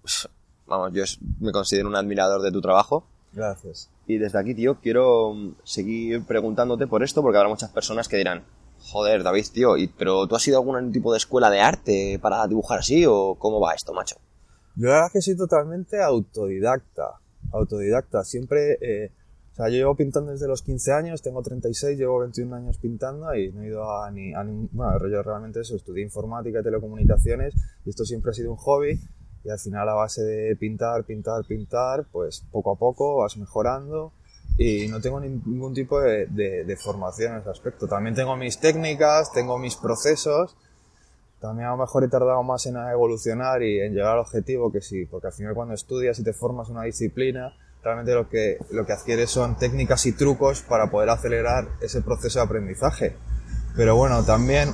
vamos, 0.66 0.92
yo 0.92 1.04
me 1.40 1.52
considero 1.52 1.88
un 1.88 1.96
admirador 1.96 2.42
de 2.42 2.52
tu 2.52 2.61
trabajo. 2.61 3.06
Gracias. 3.32 3.90
Y 4.06 4.18
desde 4.18 4.38
aquí, 4.38 4.54
tío, 4.54 4.80
quiero 4.80 5.35
seguir 5.64 6.25
preguntándote 6.25 6.87
por 6.87 7.02
esto 7.02 7.23
porque 7.23 7.38
habrá 7.38 7.50
muchas 7.50 7.70
personas 7.70 8.08
que 8.08 8.16
dirán, 8.16 8.44
joder, 8.78 9.23
David, 9.23 9.44
tío, 9.52 9.76
¿y, 9.76 9.88
¿pero 9.88 10.26
tú 10.26 10.37
has 10.37 10.46
ido 10.49 10.58
a 10.58 10.61
algún 10.61 10.92
tipo 10.92 11.12
de 11.12 11.18
escuela 11.18 11.50
de 11.50 11.61
arte 11.61 12.18
para 12.20 12.46
dibujar 12.46 12.78
así 12.78 13.04
o 13.06 13.37
cómo 13.38 13.61
va 13.61 13.75
esto, 13.75 13.92
macho? 13.92 14.16
Yo 14.76 14.88
la 14.88 14.94
verdad 14.94 15.06
es 15.08 15.12
que 15.12 15.23
soy 15.23 15.37
totalmente 15.37 16.02
autodidacta. 16.02 17.20
Autodidacta. 17.52 18.25
Siempre, 18.25 18.78
eh, 18.80 19.12
o 19.52 19.54
sea, 19.56 19.68
yo 19.68 19.76
llevo 19.76 19.96
pintando 19.96 20.32
desde 20.32 20.46
los 20.46 20.62
15 20.62 20.92
años, 20.92 21.23
tengo 21.23 21.42
36, 21.42 21.99
llevo 21.99 22.20
21 22.20 22.56
años 22.56 22.78
pintando 22.78 23.35
y 23.35 23.52
no 23.52 23.62
he 23.62 23.68
ido 23.68 23.90
a 23.90 24.11
ni, 24.11 24.35
a 24.35 24.44
ni 24.44 24.68
bueno, 24.73 24.99
yo 25.08 25.23
realmente 25.23 25.61
eso, 25.61 25.76
estudié 25.76 26.04
informática 26.04 26.61
y 26.61 26.62
telecomunicaciones 26.62 27.54
y 27.85 27.90
esto 27.90 28.04
siempre 28.04 28.30
ha 28.30 28.35
sido 28.35 28.50
un 28.50 28.58
hobby 28.58 29.00
y 29.46 29.50
al 29.50 29.58
final 29.60 29.88
a 29.88 29.94
base 29.94 30.22
de 30.22 30.56
pintar, 30.56 31.04
pintar, 31.04 31.44
pintar, 31.44 32.04
pues 32.10 32.44
poco 32.50 32.72
a 32.72 32.74
poco 32.76 33.18
vas 33.18 33.36
mejorando 33.36 34.12
y 34.58 34.88
no 34.88 35.00
tengo 35.00 35.20
ningún 35.20 35.72
tipo 35.72 36.00
de, 36.00 36.26
de, 36.26 36.64
de, 36.64 36.76
formación 36.76 37.34
en 37.34 37.40
ese 37.40 37.50
aspecto. 37.50 37.86
También 37.86 38.16
tengo 38.16 38.36
mis 38.36 38.58
técnicas, 38.58 39.30
tengo 39.32 39.58
mis 39.58 39.76
procesos, 39.76 40.56
también 41.40 41.68
a 41.68 41.72
lo 41.72 41.76
mejor 41.76 42.02
he 42.02 42.08
tardado 42.08 42.42
más 42.42 42.66
en 42.66 42.76
evolucionar 42.76 43.62
y 43.62 43.80
en 43.80 43.92
llegar 43.92 44.14
al 44.14 44.20
objetivo 44.20 44.72
que 44.72 44.80
sí, 44.80 45.04
porque 45.04 45.28
al 45.28 45.32
final 45.32 45.54
cuando 45.54 45.74
estudias 45.74 46.18
y 46.18 46.24
te 46.24 46.32
formas 46.32 46.68
una 46.68 46.82
disciplina, 46.82 47.54
realmente 47.84 48.14
lo 48.14 48.28
que, 48.28 48.58
lo 48.70 48.84
que 48.84 48.94
adquieres 48.94 49.30
son 49.30 49.56
técnicas 49.56 50.06
y 50.06 50.12
trucos 50.12 50.62
para 50.62 50.90
poder 50.90 51.10
acelerar 51.10 51.68
ese 51.80 52.02
proceso 52.02 52.40
de 52.40 52.46
aprendizaje. 52.46 53.16
Pero 53.76 53.94
bueno, 53.94 54.24
también 54.24 54.70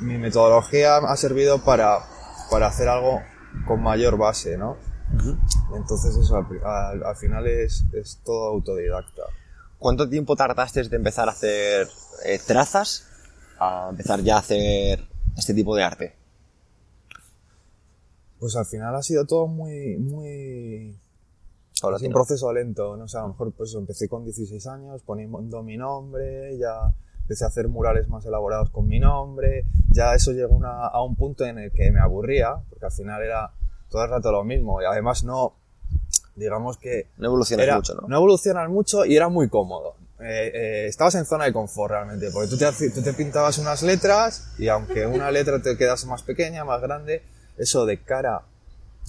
mi 0.00 0.16
metodología 0.16 0.96
ha 0.96 1.16
servido 1.16 1.62
para, 1.62 1.98
para 2.50 2.68
hacer 2.68 2.88
algo 2.88 3.20
con 3.66 3.82
mayor 3.82 4.16
base, 4.16 4.56
¿no? 4.56 4.76
Uh 5.12 5.16
-huh. 5.18 5.76
Entonces 5.76 6.16
eso 6.16 6.36
al, 6.36 6.46
al, 6.64 7.04
al 7.04 7.16
final 7.16 7.46
es, 7.46 7.84
es, 7.92 8.20
todo 8.24 8.48
autodidacta. 8.48 9.22
¿Cuánto 9.78 10.08
tiempo 10.08 10.36
tardaste 10.36 10.82
de 10.82 10.96
empezar 10.96 11.28
a 11.28 11.32
hacer 11.32 11.88
eh, 12.24 12.40
trazas 12.44 13.06
a 13.58 13.88
empezar 13.90 14.20
ya 14.20 14.36
a 14.36 14.40
hacer 14.40 15.06
este 15.36 15.54
tipo 15.54 15.76
de 15.76 15.82
arte? 15.82 16.14
Pues 18.38 18.56
al 18.56 18.66
final 18.66 18.94
ha 18.94 19.02
sido 19.02 19.26
todo 19.26 19.46
muy, 19.46 19.96
muy... 19.96 20.98
Ahora 21.82 21.98
un 22.00 22.12
proceso 22.12 22.52
lento, 22.52 22.96
¿no? 22.96 23.04
O 23.04 23.08
sea, 23.08 23.20
a 23.20 23.22
lo 23.24 23.30
mejor 23.30 23.52
pues 23.52 23.74
empecé 23.74 24.08
con 24.08 24.24
16 24.24 24.66
años 24.66 25.02
poniendo 25.02 25.62
mi 25.62 25.76
nombre, 25.76 26.56
ya 26.58 26.92
empecé 27.26 27.44
a 27.44 27.48
hacer 27.48 27.66
murales 27.66 28.08
más 28.08 28.24
elaborados 28.24 28.70
con 28.70 28.86
mi 28.86 29.00
nombre, 29.00 29.64
ya 29.88 30.14
eso 30.14 30.30
llegó 30.30 30.54
una, 30.54 30.86
a 30.86 31.02
un 31.02 31.16
punto 31.16 31.44
en 31.44 31.58
el 31.58 31.72
que 31.72 31.90
me 31.90 32.00
aburría, 32.00 32.54
porque 32.70 32.86
al 32.86 32.92
final 32.92 33.20
era 33.20 33.50
todo 33.90 34.04
el 34.04 34.10
rato 34.10 34.30
lo 34.30 34.44
mismo, 34.44 34.80
y 34.80 34.84
además 34.84 35.24
no, 35.24 35.54
digamos 36.36 36.78
que... 36.78 37.08
No 37.18 37.26
evolucionas 37.26 37.74
mucho, 37.74 37.94
¿no? 37.96 38.06
No 38.06 38.16
evolucionas 38.16 38.68
mucho 38.70 39.04
y 39.04 39.16
era 39.16 39.28
muy 39.28 39.48
cómodo. 39.48 39.96
Eh, 40.20 40.52
eh, 40.54 40.86
estabas 40.86 41.16
en 41.16 41.26
zona 41.26 41.46
de 41.46 41.52
confort 41.52 41.90
realmente, 41.90 42.30
porque 42.32 42.48
tú 42.48 42.56
te, 42.56 42.90
tú 42.90 43.02
te 43.02 43.12
pintabas 43.12 43.58
unas 43.58 43.82
letras 43.82 44.54
y 44.56 44.68
aunque 44.68 45.04
una 45.04 45.32
letra 45.32 45.60
te 45.60 45.76
quedase 45.76 46.06
más 46.06 46.22
pequeña, 46.22 46.64
más 46.64 46.80
grande, 46.80 47.22
eso 47.58 47.86
de 47.86 48.00
cara 48.02 48.42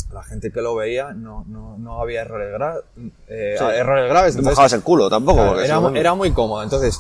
a 0.09 0.13
la 0.13 0.24
gente 0.24 0.51
que 0.51 0.62
lo 0.62 0.75
veía 0.75 1.13
no, 1.13 1.43
no, 1.47 1.77
no 1.77 2.01
había 2.01 2.21
errores, 2.21 2.51
gra 2.51 2.77
eh, 3.27 3.55
sí. 3.57 3.63
errores 3.63 4.09
graves. 4.09 4.36
No 4.38 4.41
mojabas 4.41 4.74
el 4.74 4.81
culo 4.81 5.07
tampoco. 5.07 5.53
Claro, 5.53 5.62
era, 5.62 6.00
era 6.00 6.13
muy 6.15 6.31
cómodo. 6.31 6.63
Entonces, 6.63 7.00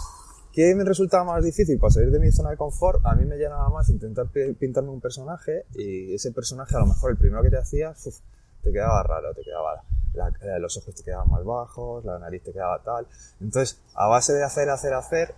¿Qué 0.57 0.73
me 0.73 0.83
resultaba 0.83 1.23
más 1.23 1.43
difícil 1.43 1.77
para 1.77 1.91
salir 1.91 2.09
de 2.09 2.17
mi 2.17 2.31
zona 2.31 2.49
de 2.49 2.57
confort? 2.57 3.05
A 3.05 3.13
mí 3.13 3.25
me 3.25 3.37
llenaba 3.37 3.69
más 3.69 3.89
intentar 3.89 4.25
pintarme 4.59 4.89
un 4.89 4.99
personaje 4.99 5.65
y 5.75 6.15
ese 6.15 6.31
personaje 6.31 6.75
a 6.75 6.79
lo 6.79 6.87
mejor 6.87 7.11
el 7.11 7.17
primero 7.17 7.43
que 7.43 7.51
te 7.51 7.59
hacías 7.59 8.03
uf, 8.07 8.15
te 8.63 8.71
quedaba 8.71 9.03
raro, 9.03 9.35
te 9.35 9.43
quedaba 9.43 9.83
la, 10.15 10.57
los 10.57 10.75
ojos 10.77 10.95
te 10.95 11.03
quedaban 11.03 11.29
más 11.29 11.45
bajos, 11.45 12.03
la 12.05 12.17
nariz 12.17 12.41
te 12.41 12.53
quedaba 12.53 12.81
tal. 12.81 13.05
Entonces, 13.39 13.79
a 13.93 14.07
base 14.07 14.33
de 14.33 14.43
hacer, 14.43 14.67
hacer, 14.71 14.95
hacer 14.95 15.35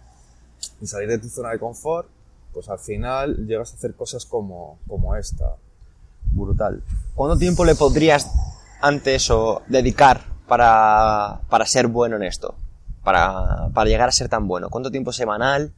y 0.80 0.88
salir 0.88 1.10
de 1.10 1.18
tu 1.18 1.28
zona 1.28 1.50
de 1.50 1.60
confort, 1.60 2.08
pues 2.54 2.70
al 2.70 2.80
final 2.80 3.46
llegas 3.46 3.74
a 3.74 3.76
hacer 3.76 3.96
cosas 3.96 4.26
como, 4.26 4.80
como 4.88 5.18
esta. 5.18 5.58
Brutal. 6.32 6.82
¿Cuánto 7.14 7.38
tiempo 7.38 7.66
le 7.66 7.76
podrías 7.76 8.32
antes 8.80 9.30
o 9.32 9.64
dedicar 9.68 10.22
para, 10.48 11.42
para 11.50 11.66
ser 11.66 11.88
bueno 11.88 12.16
en 12.16 12.24
esto? 12.24 12.56
Para, 13.03 13.70
para 13.74 13.89
llegar 13.89 14.10
a 14.10 14.12
ser 14.12 14.29
tan 14.29 14.48
bueno? 14.48 14.70
¿Cuánto 14.70 14.91
tiempo 14.91 15.12
semanal? 15.12 15.74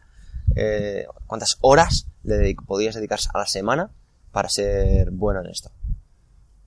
Eh, 0.56 1.06
¿Cuántas 1.28 1.58
horas 1.62 2.08
le 2.24 2.38
dedico, 2.38 2.66
podrías 2.66 2.96
dedicar 2.96 3.20
a 3.34 3.40
la 3.40 3.46
semana 3.46 3.92
para 4.32 4.50
ser 4.50 5.12
bueno 5.12 5.42
en 5.42 5.48
esto? 5.48 5.72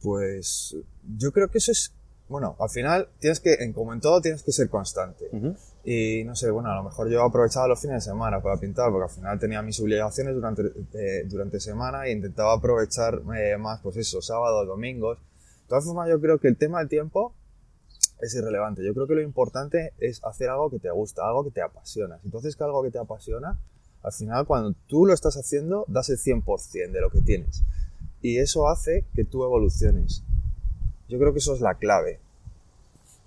Pues 0.02 0.76
yo 1.16 1.32
creo 1.32 1.49
que 1.49 1.58
eso 1.58 1.73
es, 1.73 1.92
bueno, 2.28 2.56
al 2.61 2.70
final 2.70 3.08
tienes 3.18 3.40
que, 3.40 3.54
en, 3.54 3.73
como 3.73 3.92
en 3.92 4.00
todo, 4.00 4.20
tienes 4.20 4.42
que 4.42 4.52
ser 4.52 4.68
constante. 4.68 5.28
Uh 5.32 5.37
-huh. 5.37 5.56
Y 5.84 6.25
no 6.25 6.34
sé, 6.34 6.50
bueno, 6.50 6.70
a 6.70 6.76
lo 6.76 6.82
mejor 6.82 7.11
yo 7.11 7.23
aprovechaba 7.23 7.68
los 7.68 7.80
fines 7.80 7.96
de 7.96 8.11
semana 8.11 8.40
para 8.40 8.58
pintar, 8.58 8.90
porque 8.90 9.11
al 9.11 9.14
final 9.14 9.38
tenía 9.38 9.61
mis 9.61 9.78
obligaciones 9.80 10.34
durante, 10.34 10.62
eh, 10.94 11.25
durante 11.26 11.61
semana 11.61 12.06
e 12.06 12.12
intentaba 12.12 12.54
aprovechar 12.54 13.20
eh, 13.37 13.56
más, 13.58 13.80
pues 13.82 13.96
eso, 13.99 14.23
sábados, 14.23 14.66
domingos. 14.66 15.18
De 15.18 15.68
todas 15.68 15.84
formas, 15.84 16.08
yo 16.08 16.20
creo 16.20 16.38
que 16.38 16.49
el 16.49 16.56
tema 16.56 16.78
del 16.78 16.88
tiempo 16.88 17.34
es 18.25 18.35
irrelevante. 18.35 18.85
Yo 18.85 18.95
creo 18.95 19.07
que 19.07 19.14
lo 19.14 19.23
importante 19.23 19.93
es 19.99 20.23
hacer 20.25 20.50
algo 20.50 20.71
que 20.71 20.78
te 20.78 20.90
gusta, 20.90 21.26
algo 21.26 21.45
que 21.45 21.50
te 21.50 21.62
apasiona. 21.62 22.19
Entonces, 22.25 22.57
que 22.57 22.64
algo 22.64 22.83
que 22.83 22.90
te 22.90 22.99
apasiona, 22.99 23.59
al 24.02 24.12
final, 24.12 24.47
cuando 24.47 24.75
tú 24.87 25.07
lo 25.07 25.14
estás 25.14 25.37
haciendo, 25.37 25.85
das 25.88 26.11
el 26.11 26.19
100% 26.19 26.90
de 26.90 27.00
lo 27.00 27.11
que 27.11 27.21
tienes. 27.21 27.62
Y 28.21 28.38
eso 28.38 28.69
hace 28.69 29.04
que 29.14 29.25
tú 29.25 29.45
evoluciones. 29.45 30.23
Yo 31.09 31.19
creo 31.19 31.33
que 31.33 31.38
eso 31.38 31.54
es 31.54 31.61
la 31.61 31.75
clave. 31.75 32.21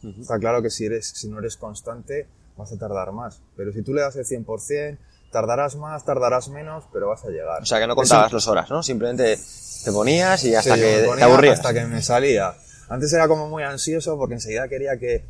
Uh 0.03 0.07
-huh. 0.07 0.21
Está 0.21 0.39
claro 0.39 0.61
que 0.61 0.69
si, 0.69 0.85
eres, 0.85 1.07
si 1.07 1.27
no 1.29 1.39
eres 1.39 1.57
constante, 1.57 2.27
vas 2.57 2.71
a 2.71 2.77
tardar 2.77 3.11
más. 3.11 3.41
Pero 3.55 3.71
si 3.71 3.81
tú 3.81 3.93
le 3.93 4.01
das 4.01 4.15
el 4.15 4.25
100%, 4.25 4.97
tardarás 5.31 5.75
más, 5.75 6.05
tardarás 6.05 6.49
menos, 6.49 6.85
pero 6.91 7.09
vas 7.09 7.23
a 7.25 7.29
llegar. 7.29 7.61
O 7.61 7.65
sea, 7.65 7.79
que 7.79 7.87
no 7.87 7.95
contabas 7.95 8.31
las 8.33 8.47
horas, 8.47 8.69
¿no? 8.69 8.81
Simplemente 8.81 9.37
te 9.83 9.91
ponías 9.91 10.43
y 10.45 10.55
hasta 10.55 10.75
sí, 10.75 10.81
que 10.81 11.07
te 11.15 11.23
aburrías. 11.23 11.59
Hasta 11.59 11.73
que 11.73 11.85
me 11.85 12.01
salía. 12.01 12.55
Antes 12.89 13.11
era 13.13 13.27
como 13.27 13.47
muy 13.47 13.63
ansioso 13.63 14.17
porque 14.17 14.35
enseguida 14.35 14.67
quería 14.67 14.97
que, 14.97 15.25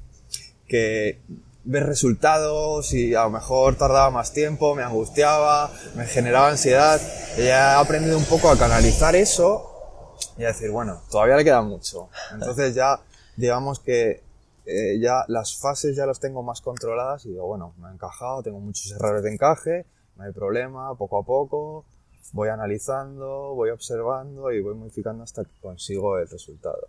que 0.68 1.20
ver 1.64 1.86
resultados 1.86 2.94
y 2.94 3.14
a 3.14 3.24
lo 3.24 3.32
mejor 3.32 3.76
tardaba 3.76 4.10
más 4.10 4.32
tiempo, 4.32 4.74
me 4.76 4.84
angustiaba, 4.84 5.72
me 5.96 6.06
generaba 6.06 6.50
ansiedad. 6.50 7.02
Y 7.38 7.44
ya 7.44 7.74
he 7.74 7.82
aprendido 7.82 8.18
un 8.18 8.26
poco 8.26 8.50
a 8.50 8.58
canalizar 8.58 9.16
eso 9.16 10.16
y 10.38 10.44
a 10.44 10.48
decir, 10.48 10.72
bueno, 10.72 11.02
todavía 11.12 11.36
le 11.36 11.44
queda 11.44 11.62
mucho. 11.62 12.10
Entonces 12.32 12.74
ya, 12.74 13.00
digamos 13.36 13.80
que 13.80 14.24
eh, 14.66 15.00
ya 15.00 15.24
las 15.28 15.58
fases 15.58 15.96
ya 15.96 16.06
las 16.06 16.20
tengo 16.20 16.44
más 16.44 16.62
controladas 16.62 17.26
y 17.26 17.30
digo, 17.30 17.46
bueno, 17.48 17.74
me 17.80 17.88
ha 17.88 17.92
encajado, 17.92 18.44
tengo 18.44 18.60
muchos 18.60 18.92
errores 18.92 19.24
de 19.24 19.34
encaje, 19.34 19.86
no 20.16 20.24
hay 20.24 20.34
problema, 20.34 20.94
poco 20.96 21.20
a 21.20 21.24
poco, 21.24 21.86
voy 22.34 22.50
analizando, 22.50 23.56
voy 23.56 23.70
observando 23.70 24.52
y 24.52 24.62
voy 24.62 24.76
modificando 24.76 25.24
hasta 25.24 25.44
que 25.44 25.60
consigo 25.62 26.18
el 26.18 26.28
resultado. 26.28 26.88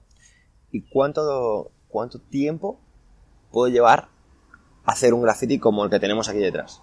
¿Y 0.71 0.83
cuánto, 0.89 1.71
cuánto 1.89 2.19
tiempo 2.21 2.79
puede 3.51 3.73
llevar 3.73 4.09
hacer 4.85 5.15
un 5.15 5.23
graffiti 5.23 5.59
como 5.59 5.85
el 5.85 5.91
que 5.91 6.01
tenemos 6.01 6.29
aquí 6.29 6.39
detrás? 6.39 6.83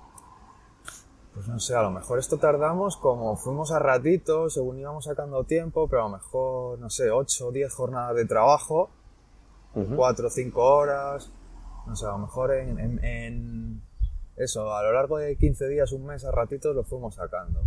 Pues 1.34 1.48
no 1.48 1.60
sé, 1.60 1.76
a 1.76 1.82
lo 1.82 1.92
mejor 1.92 2.18
esto 2.20 2.38
tardamos 2.38 2.96
como 2.98 3.36
fuimos 3.36 3.72
a 3.72 3.80
ratito, 3.80 4.50
según 4.50 4.80
íbamos 4.80 5.06
sacando 5.06 5.44
tiempo, 5.44 5.88
pero 5.90 6.06
a 6.06 6.10
lo 6.10 6.18
mejor, 6.18 6.80
no 6.80 6.90
sé, 6.90 7.12
8 7.12 7.48
o 7.48 7.52
10 7.52 7.74
jornadas 7.74 8.16
de 8.16 8.26
trabajo 8.26 8.90
cuatro 9.98 10.28
o 10.28 10.30
cinco 10.30 10.64
horas, 10.64 11.30
no 11.86 11.96
sé, 11.98 12.06
a 12.06 12.12
lo 12.12 12.20
mejor 12.20 12.54
en, 12.54 12.80
en- 12.80 13.04
en- 13.04 13.82
eso, 14.38 14.74
a 14.74 14.82
lo 14.84 14.94
largo 14.94 15.18
de 15.18 15.36
15 15.38 15.68
días, 15.68 15.92
un 15.92 16.06
mes, 16.06 16.24
a 16.24 16.32
ratitos 16.32 16.74
lo 16.76 16.84
fuimos 16.86 17.16
sacando. 17.16 17.62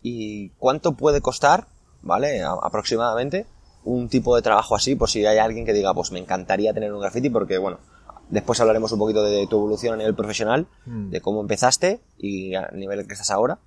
¿Y 0.00 0.50
cuánto 0.50 0.92
puede 0.92 1.20
costar, 1.20 1.66
¿vale? 2.02 2.42
A- 2.42 2.52
aproximadamente 2.62 3.46
un 3.84 4.08
tipo 4.08 4.36
de 4.36 4.42
trabajo 4.42 4.76
así, 4.76 4.94
por 4.94 5.08
si 5.10 5.24
hay 5.26 5.38
alguien 5.38 5.64
que 5.66 5.72
diga, 5.72 5.92
pues 5.94 6.12
me 6.12 6.18
encantaría 6.20 6.72
tener 6.72 6.92
un 6.92 7.00
graffiti, 7.00 7.30
porque 7.30 7.58
bueno, 7.58 7.78
después 8.30 8.60
hablaremos 8.60 8.92
un 8.92 8.98
poquito 8.98 9.24
de 9.24 9.46
tu 9.48 9.56
evolución 9.56 9.94
a 9.94 9.96
nivel 9.96 10.14
profesional, 10.14 10.66
Mm. 10.86 11.10
de 11.10 11.20
cómo 11.20 11.40
empezaste 11.40 12.00
y 12.18 12.54
a 12.54 12.68
nivel 12.72 13.06
que 13.06 13.12
estás 13.14 13.30
ahora, 13.30 13.58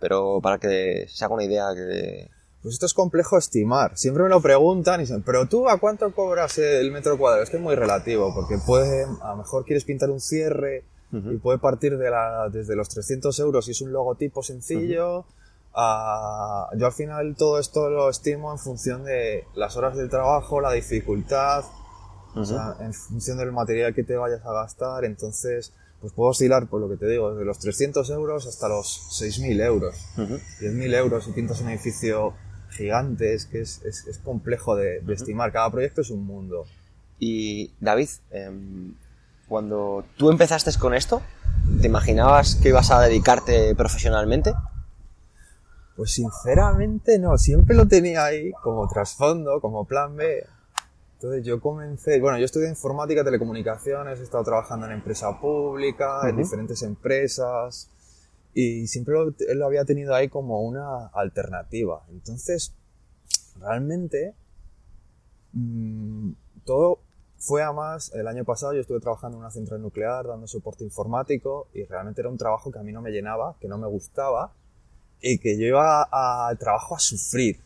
pero 0.00 0.40
para 0.42 0.58
que 0.58 1.06
se 1.08 1.24
haga 1.24 1.34
una 1.34 1.44
idea 1.44 1.66
que... 1.74 2.28
Pues 2.62 2.74
esto 2.74 2.86
es 2.86 2.94
complejo 2.94 3.36
estimar. 3.36 3.94
Siempre 3.94 4.22
me 4.22 4.30
lo 4.30 4.40
preguntan 4.40 5.00
y 5.00 5.02
dicen, 5.02 5.22
pero 5.22 5.46
tú 5.46 5.68
a 5.68 5.78
cuánto 5.78 6.10
cobras 6.14 6.56
el 6.56 6.90
metro 6.92 7.18
cuadrado? 7.18 7.42
Es 7.42 7.50
que 7.50 7.58
es 7.58 7.62
muy 7.62 7.74
relativo, 7.74 8.32
porque 8.34 8.56
puede, 8.64 9.04
a 9.22 9.30
lo 9.32 9.36
mejor 9.36 9.66
quieres 9.66 9.84
pintar 9.84 10.10
un 10.10 10.20
cierre 10.20 10.82
y 11.12 11.36
puede 11.36 11.58
partir 11.58 11.96
de 11.98 12.10
la, 12.10 12.48
desde 12.50 12.74
los 12.74 12.88
300 12.88 13.38
euros 13.40 13.66
si 13.66 13.70
es 13.72 13.80
un 13.82 13.92
logotipo 13.92 14.42
sencillo. 14.42 15.26
A- 15.74 16.68
yo 16.76 16.86
al 16.86 16.92
final 16.92 17.34
todo 17.36 17.58
esto 17.58 17.90
lo 17.90 18.08
estimo 18.08 18.52
en 18.52 18.58
función 18.58 19.04
de 19.04 19.44
las 19.54 19.76
horas 19.76 19.96
del 19.96 20.08
trabajo, 20.10 20.60
la 20.60 20.72
dificultad, 20.72 21.64
o 22.36 22.44
sea, 22.44 22.76
en 22.80 22.92
función 22.94 23.38
del 23.38 23.52
material 23.52 23.94
que 23.94 24.02
te 24.04 24.16
vayas 24.16 24.44
a 24.44 24.52
gastar. 24.52 25.04
Entonces, 25.04 25.72
pues 26.00 26.12
puedo 26.12 26.30
oscilar, 26.30 26.66
por 26.66 26.80
lo 26.80 26.88
que 26.88 26.96
te 26.96 27.06
digo, 27.06 27.32
desde 27.32 27.44
los 27.44 27.58
300 27.58 28.10
euros 28.10 28.46
hasta 28.46 28.68
los 28.68 29.06
6.000 29.18 29.60
euros. 29.60 29.94
10.000 30.60 30.94
euros 30.94 31.26
y 31.28 31.32
pintas 31.32 31.60
un 31.60 31.68
edificio 31.70 32.34
gigante, 32.70 33.34
es 33.34 33.46
que 33.46 33.60
es, 33.60 33.82
es- 33.84 34.06
es 34.06 34.18
complejo 34.18 34.74
de, 34.76 35.00
de 35.00 35.14
estimar. 35.14 35.52
Cada 35.52 35.70
proyecto 35.70 36.00
es 36.00 36.10
un 36.10 36.24
mundo. 36.26 36.64
Y 37.20 37.72
David, 37.80 38.08
em, 38.32 38.94
cuando 39.48 40.04
tú 40.16 40.30
empezaste 40.30 40.70
con 40.78 40.92
esto, 40.94 41.22
¿te 41.80 41.86
imaginabas 41.86 42.56
que 42.56 42.70
ibas 42.70 42.90
a 42.90 43.00
dedicarte 43.00 43.74
profesionalmente? 43.76 44.52
Pues 45.96 46.12
sinceramente 46.12 47.18
no, 47.18 47.38
siempre 47.38 47.76
lo 47.76 47.86
tenía 47.86 48.24
ahí 48.24 48.50
como 48.62 48.88
trasfondo, 48.88 49.60
como 49.60 49.84
plan 49.84 50.16
B. 50.16 50.44
Entonces 51.14 51.44
yo 51.44 51.60
comencé, 51.60 52.20
bueno, 52.20 52.38
yo 52.38 52.44
estudié 52.44 52.68
informática, 52.68 53.24
telecomunicaciones, 53.24 54.18
he 54.18 54.24
estado 54.24 54.44
trabajando 54.44 54.86
en 54.86 54.92
empresa 54.92 55.40
pública, 55.40 56.28
en 56.28 56.36
diferentes 56.36 56.82
empresas 56.82 57.88
y 58.52 58.86
siempre 58.88 59.14
lo, 59.14 59.34
lo 59.54 59.66
había 59.66 59.84
tenido 59.84 60.14
ahí 60.14 60.28
como 60.28 60.60
una 60.62 61.06
alternativa. 61.06 62.04
Entonces, 62.10 62.74
realmente, 63.60 64.34
mm, 65.52 66.32
todo 66.64 66.98
fue 67.38 67.62
a 67.62 67.72
más, 67.72 68.12
el 68.14 68.26
año 68.26 68.44
pasado 68.44 68.72
yo 68.72 68.80
estuve 68.80 69.00
trabajando 69.00 69.36
en 69.36 69.42
una 69.42 69.50
central 69.50 69.80
nuclear 69.80 70.26
dando 70.26 70.46
soporte 70.46 70.82
informático 70.82 71.68
y 71.72 71.84
realmente 71.84 72.20
era 72.20 72.30
un 72.30 72.38
trabajo 72.38 72.72
que 72.72 72.78
a 72.78 72.82
mí 72.82 72.92
no 72.92 73.02
me 73.02 73.10
llenaba, 73.10 73.56
que 73.60 73.68
no 73.68 73.78
me 73.78 73.86
gustaba 73.86 74.52
y 75.26 75.38
que 75.38 75.56
yo 75.56 75.66
iba 75.66 76.02
al 76.02 76.58
trabajo 76.58 76.96
a 76.96 77.00
sufrir. 77.00 77.58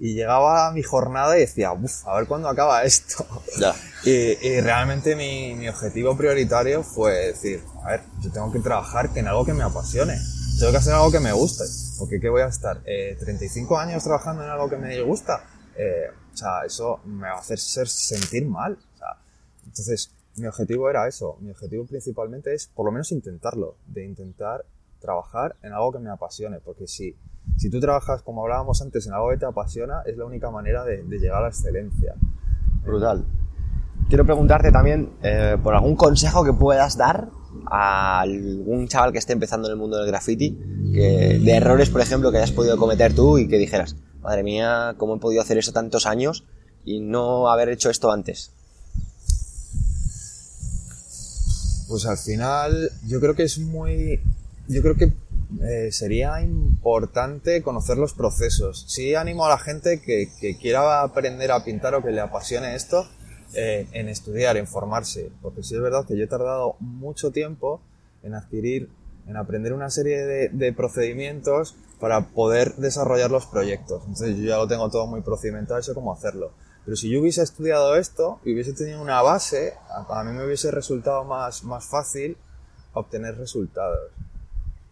Y 0.00 0.14
llegaba 0.14 0.68
a 0.68 0.72
mi 0.72 0.82
jornada 0.82 1.36
y 1.36 1.40
decía, 1.40 1.72
uff, 1.72 2.06
a 2.06 2.16
ver 2.16 2.26
cuándo 2.26 2.48
acaba 2.48 2.82
esto. 2.82 3.26
Ya. 3.60 3.74
Y, 4.04 4.10
y 4.10 4.60
realmente 4.60 5.16
mi, 5.16 5.56
mi 5.56 5.68
objetivo 5.68 6.16
prioritario 6.16 6.84
fue 6.84 7.32
decir, 7.32 7.60
a 7.82 7.90
ver, 7.90 8.02
yo 8.20 8.30
tengo 8.30 8.50
que 8.52 8.60
trabajar 8.60 9.10
en 9.16 9.26
algo 9.26 9.44
que 9.44 9.52
me 9.52 9.64
apasione. 9.64 10.16
Tengo 10.56 10.70
que 10.70 10.78
hacer 10.78 10.94
algo 10.94 11.10
que 11.10 11.18
me 11.18 11.32
guste. 11.32 11.64
Porque 11.98 12.20
¿qué 12.20 12.28
voy 12.28 12.42
a 12.42 12.46
estar? 12.46 12.80
Eh, 12.86 13.16
35 13.18 13.76
años 13.76 14.04
trabajando 14.04 14.44
en 14.44 14.50
algo 14.50 14.70
que 14.70 14.76
me 14.76 15.02
gusta. 15.02 15.44
Eh, 15.76 16.06
o 16.32 16.36
sea, 16.36 16.64
eso 16.64 17.00
me 17.04 17.28
va 17.28 17.34
a 17.34 17.40
hacer 17.40 17.58
ser, 17.58 17.88
sentir 17.88 18.46
mal. 18.46 18.78
O 18.94 18.98
sea, 18.98 19.18
entonces, 19.66 20.12
mi 20.36 20.46
objetivo 20.46 20.88
era 20.88 21.08
eso. 21.08 21.36
Mi 21.40 21.50
objetivo 21.50 21.84
principalmente 21.86 22.54
es, 22.54 22.68
por 22.68 22.86
lo 22.86 22.92
menos, 22.92 23.10
intentarlo. 23.10 23.74
De 23.84 24.04
intentar 24.04 24.64
trabajar 25.00 25.56
en 25.62 25.72
algo 25.72 25.92
que 25.92 25.98
me 25.98 26.10
apasione. 26.10 26.60
Porque 26.60 26.86
si, 26.86 27.16
si 27.56 27.70
tú 27.70 27.80
trabajas, 27.80 28.22
como 28.22 28.42
hablábamos 28.42 28.82
antes, 28.82 29.06
en 29.06 29.14
algo 29.14 29.30
que 29.30 29.38
te 29.38 29.46
apasiona, 29.46 30.02
es 30.06 30.16
la 30.16 30.24
única 30.24 30.50
manera 30.50 30.84
de, 30.84 31.02
de 31.02 31.18
llegar 31.18 31.38
a 31.38 31.42
la 31.42 31.48
excelencia. 31.48 32.14
Brutal. 32.84 33.24
Quiero 34.08 34.24
preguntarte 34.24 34.72
también 34.72 35.10
eh, 35.22 35.58
por 35.62 35.74
algún 35.74 35.94
consejo 35.94 36.42
que 36.42 36.54
puedas 36.54 36.96
dar 36.96 37.28
a 37.70 38.20
algún 38.20 38.88
chaval 38.88 39.12
que 39.12 39.18
esté 39.18 39.34
empezando 39.34 39.68
en 39.68 39.72
el 39.72 39.78
mundo 39.78 39.98
del 39.98 40.06
graffiti, 40.06 40.58
que, 40.92 41.38
de 41.38 41.52
errores, 41.52 41.90
por 41.90 42.00
ejemplo, 42.00 42.30
que 42.30 42.38
hayas 42.38 42.52
podido 42.52 42.78
cometer 42.78 43.14
tú 43.14 43.36
y 43.36 43.48
que 43.48 43.58
dijeras, 43.58 43.96
madre 44.22 44.42
mía, 44.42 44.94
¿cómo 44.96 45.16
he 45.16 45.18
podido 45.18 45.42
hacer 45.42 45.58
eso 45.58 45.72
tantos 45.72 46.06
años 46.06 46.44
y 46.86 47.00
no 47.00 47.50
haber 47.50 47.68
hecho 47.68 47.90
esto 47.90 48.10
antes? 48.10 48.52
Pues 51.88 52.06
al 52.06 52.16
final 52.16 52.90
yo 53.06 53.20
creo 53.20 53.34
que 53.34 53.42
es 53.42 53.58
muy... 53.58 54.22
Yo 54.68 54.82
creo 54.82 54.96
que 54.96 55.12
eh, 55.62 55.90
sería 55.92 56.42
importante 56.42 57.62
conocer 57.62 57.96
los 57.96 58.12
procesos. 58.12 58.84
Sí 58.86 59.14
animo 59.14 59.46
a 59.46 59.48
la 59.48 59.58
gente 59.58 60.02
que, 60.02 60.28
que 60.38 60.58
quiera 60.58 61.00
aprender 61.02 61.50
a 61.52 61.64
pintar 61.64 61.94
o 61.94 62.02
que 62.02 62.10
le 62.10 62.20
apasione 62.20 62.74
esto 62.74 63.08
eh, 63.54 63.88
en 63.92 64.10
estudiar, 64.10 64.58
en 64.58 64.66
formarse. 64.66 65.32
Porque 65.40 65.62
sí 65.62 65.74
es 65.74 65.80
verdad 65.80 66.04
que 66.06 66.18
yo 66.18 66.24
he 66.24 66.28
tardado 66.28 66.76
mucho 66.80 67.30
tiempo 67.30 67.80
en 68.22 68.34
adquirir, 68.34 68.90
en 69.26 69.38
aprender 69.38 69.72
una 69.72 69.88
serie 69.88 70.26
de, 70.26 70.48
de 70.50 70.72
procedimientos 70.74 71.74
para 71.98 72.28
poder 72.28 72.74
desarrollar 72.76 73.30
los 73.30 73.46
proyectos. 73.46 74.02
Entonces 74.02 74.36
yo 74.36 74.44
ya 74.44 74.58
lo 74.58 74.68
tengo 74.68 74.90
todo 74.90 75.06
muy 75.06 75.22
procedimentado, 75.22 75.82
sé 75.82 75.94
cómo 75.94 76.12
hacerlo. 76.12 76.52
Pero 76.84 76.94
si 76.94 77.08
yo 77.08 77.22
hubiese 77.22 77.42
estudiado 77.42 77.96
esto 77.96 78.38
y 78.44 78.52
hubiese 78.52 78.74
tenido 78.74 79.00
una 79.00 79.22
base, 79.22 79.72
a, 79.88 80.20
a 80.20 80.24
mí 80.24 80.32
me 80.32 80.44
hubiese 80.44 80.70
resultado 80.70 81.24
más, 81.24 81.64
más 81.64 81.86
fácil 81.86 82.36
obtener 82.92 83.36
resultados. 83.38 84.10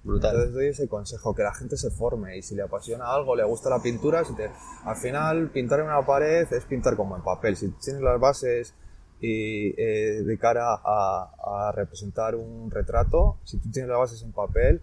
Brutal. 0.07 0.31
Entonces 0.31 0.55
doy 0.55 0.67
ese 0.69 0.89
consejo, 0.89 1.35
que 1.35 1.43
la 1.43 1.53
gente 1.53 1.77
se 1.77 1.91
forme 1.91 2.37
y 2.37 2.43
si 2.43 2.55
le 2.55 2.63
apasiona 2.63 3.13
algo, 3.13 3.35
le 3.35 3.43
gusta 3.45 3.69
la 3.69 3.81
pintura, 3.81 4.25
si 4.25 4.35
te- 4.35 4.51
al 4.85 4.97
final 4.97 5.51
pintar 5.51 5.81
en 5.81 5.87
una 5.87 6.07
pared 6.07 6.47
es 6.53 6.65
pintar 6.65 6.97
como 6.97 7.17
en 7.17 7.23
papel. 7.23 7.57
Si 7.57 7.69
tienes 7.73 8.03
las 8.03 8.21
bases 8.21 8.73
y 9.21 9.75
eh, 9.77 10.23
de 10.23 10.39
cara 10.39 10.81
a, 10.85 11.73
representar 11.75 12.37
un 12.37 12.71
retrato, 12.71 13.39
si 13.43 13.59
tú 13.59 13.69
tienes 13.71 13.89
las 13.89 13.99
bases 13.99 14.23
en 14.23 14.33
papel, 14.33 14.81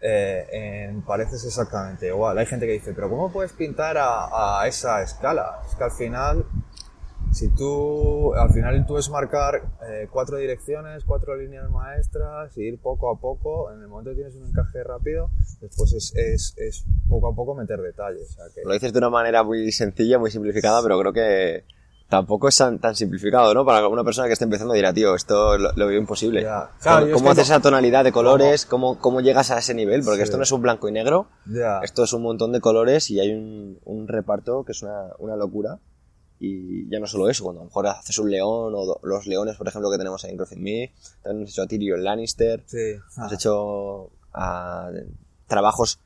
eh, 0.00 0.88
en 0.88 1.02
pared 1.02 1.28
es 1.32 1.44
exactamente 1.44 2.08
igual. 2.08 2.36
Hay 2.36 2.46
gente 2.46 2.66
que 2.66 2.72
dice, 2.72 2.92
pero 2.94 3.08
¿cómo 3.08 3.30
puedes 3.30 3.52
pintar 3.52 3.96
a 3.98 4.66
esa 4.66 5.02
escala? 5.02 5.60
Es 5.66 5.76
que 5.76 5.84
al 5.84 5.92
final, 5.92 6.44
si 7.32 7.48
tú, 7.50 8.34
al 8.34 8.50
final 8.50 8.84
tú 8.86 8.96
es 8.98 9.10
marcar 9.10 9.62
eh, 9.88 10.08
cuatro 10.10 10.36
direcciones, 10.38 11.04
cuatro 11.04 11.36
líneas 11.36 11.70
maestras, 11.70 12.56
y 12.56 12.62
ir 12.62 12.78
poco 12.80 13.10
a 13.10 13.20
poco, 13.20 13.70
en 13.72 13.80
el 13.80 13.88
momento 13.88 14.10
que 14.10 14.16
tienes 14.16 14.34
un 14.36 14.46
encaje 14.48 14.82
rápido, 14.82 15.30
después 15.60 15.92
es, 15.92 16.14
es, 16.16 16.54
es 16.56 16.84
poco 17.08 17.28
a 17.28 17.34
poco 17.34 17.54
meter 17.54 17.80
detalles. 17.80 18.30
O 18.30 18.32
sea 18.34 18.44
que, 18.54 18.62
Lo 18.64 18.72
dices 18.72 18.92
de 18.92 18.98
una 18.98 19.10
manera 19.10 19.42
muy 19.42 19.70
sencilla, 19.72 20.18
muy 20.18 20.30
simplificada, 20.30 20.82
pero 20.82 20.98
creo 21.00 21.12
que 21.12 21.64
tampoco 22.08 22.48
es 22.48 22.56
tan, 22.56 22.78
tan 22.78 22.94
simplificado, 22.96 23.52
¿no? 23.52 23.66
Para 23.66 23.86
una 23.86 24.02
persona 24.02 24.26
que 24.28 24.32
esté 24.32 24.44
empezando 24.44 24.72
dirá, 24.72 24.94
tío, 24.94 25.14
esto 25.14 25.58
lo, 25.58 25.72
lo 25.72 25.86
veo 25.86 25.98
imposible. 25.98 26.42
Ya. 26.42 26.70
Claro, 26.80 27.06
¿Cómo, 27.06 27.18
cómo 27.18 27.30
haces 27.32 27.44
esa 27.50 27.60
tonalidad 27.60 28.02
de 28.02 28.12
colores? 28.12 28.64
¿Cómo, 28.64 28.98
cómo 28.98 29.20
llegas 29.20 29.50
a 29.50 29.58
ese 29.58 29.74
nivel? 29.74 30.02
Porque 30.02 30.18
Sí. 30.20 30.22
esto 30.24 30.38
no 30.38 30.42
es 30.44 30.52
un 30.52 30.62
blanco 30.62 30.88
y 30.88 30.92
negro, 30.92 31.28
ya. 31.44 31.80
esto 31.82 32.04
es 32.04 32.12
un 32.14 32.22
montón 32.22 32.52
de 32.52 32.60
colores 32.62 33.10
y 33.10 33.20
hay 33.20 33.32
un, 33.34 33.78
un 33.84 34.08
reparto 34.08 34.64
que 34.64 34.72
es 34.72 34.82
una, 34.82 35.10
una 35.18 35.36
locura. 35.36 35.78
Y 36.40 36.88
ya 36.88 37.00
no 37.00 37.06
solo 37.06 37.28
eso, 37.28 37.42
cuando 37.44 37.60
a 37.60 37.64
lo 37.64 37.68
mejor 37.68 37.86
haces 37.88 38.18
un 38.18 38.30
león 38.30 38.72
o 38.76 39.00
los 39.02 39.26
leones, 39.26 39.56
por 39.56 39.66
ejemplo, 39.68 39.90
que 39.90 39.98
tenemos 39.98 40.24
ahí 40.24 40.30
en 40.32 40.40
in 40.52 40.62
Me, 40.62 40.92
también 41.22 41.44
has 41.44 41.50
hecho 41.50 41.62
a 41.62 41.66
Tyrion 41.66 42.04
Lannister, 42.04 42.62
Sí. 42.66 42.94
has 43.16 43.32
hecho 43.32 44.10
ah, 44.32 44.90
trabajos 45.46 45.98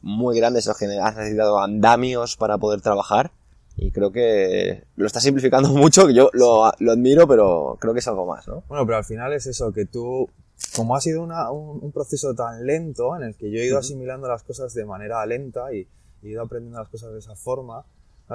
muy 0.00 0.36
grandes, 0.38 0.66
los 0.66 0.78
que 0.78 0.86
has 0.86 1.16
necesitado 1.16 1.58
andamios 1.58 2.36
para 2.36 2.56
poder 2.58 2.80
trabajar. 2.80 3.32
Y 3.76 3.90
creo 3.92 4.10
que 4.10 4.84
lo 4.96 5.06
está 5.06 5.20
simplificando 5.20 5.68
mucho, 5.72 6.06
que 6.06 6.14
yo 6.14 6.30
lo, 6.32 6.72
lo 6.78 6.92
admiro, 6.92 7.28
pero 7.28 7.76
creo 7.80 7.92
que 7.92 8.00
es 8.00 8.08
algo 8.08 8.26
más, 8.26 8.46
¿no? 8.48 8.62
Bueno, 8.68 8.84
pero 8.86 8.98
al 8.98 9.04
final 9.04 9.32
es 9.34 9.46
eso, 9.46 9.72
que 9.72 9.84
tú, 9.84 10.28
como 10.74 10.96
ha 10.96 11.00
sido 11.00 11.22
una- 11.22 11.50
un, 11.50 11.78
un 11.84 11.92
proceso 11.92 12.34
tan 12.34 12.64
lento 12.66 13.14
en 13.16 13.22
el 13.24 13.36
que 13.36 13.50
yo 13.50 13.58
he 13.60 13.66
ido 13.66 13.78
asimilando 13.78 14.26
las 14.28 14.42
cosas 14.42 14.72
de 14.74 14.84
manera 14.84 15.24
lenta 15.26 15.72
y 15.72 15.86
he 16.22 16.28
ido 16.28 16.42
aprendiendo 16.42 16.78
las 16.80 16.88
cosas 16.88 17.12
de 17.12 17.18
esa 17.20 17.36
forma, 17.36 17.84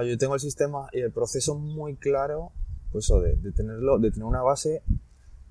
yo 0.02 0.18
tengo 0.18 0.34
el 0.34 0.40
sistema 0.40 0.88
y 0.92 1.02
el 1.02 1.12
proceso 1.12 1.56
muy 1.56 1.96
claro, 1.96 2.52
pues 2.92 3.06
eso, 3.06 3.22
de, 3.22 3.36
tenerlo, 3.52 4.00
de 4.00 4.12
tener 4.12 4.26
una 4.26 4.42
base, 4.42 4.82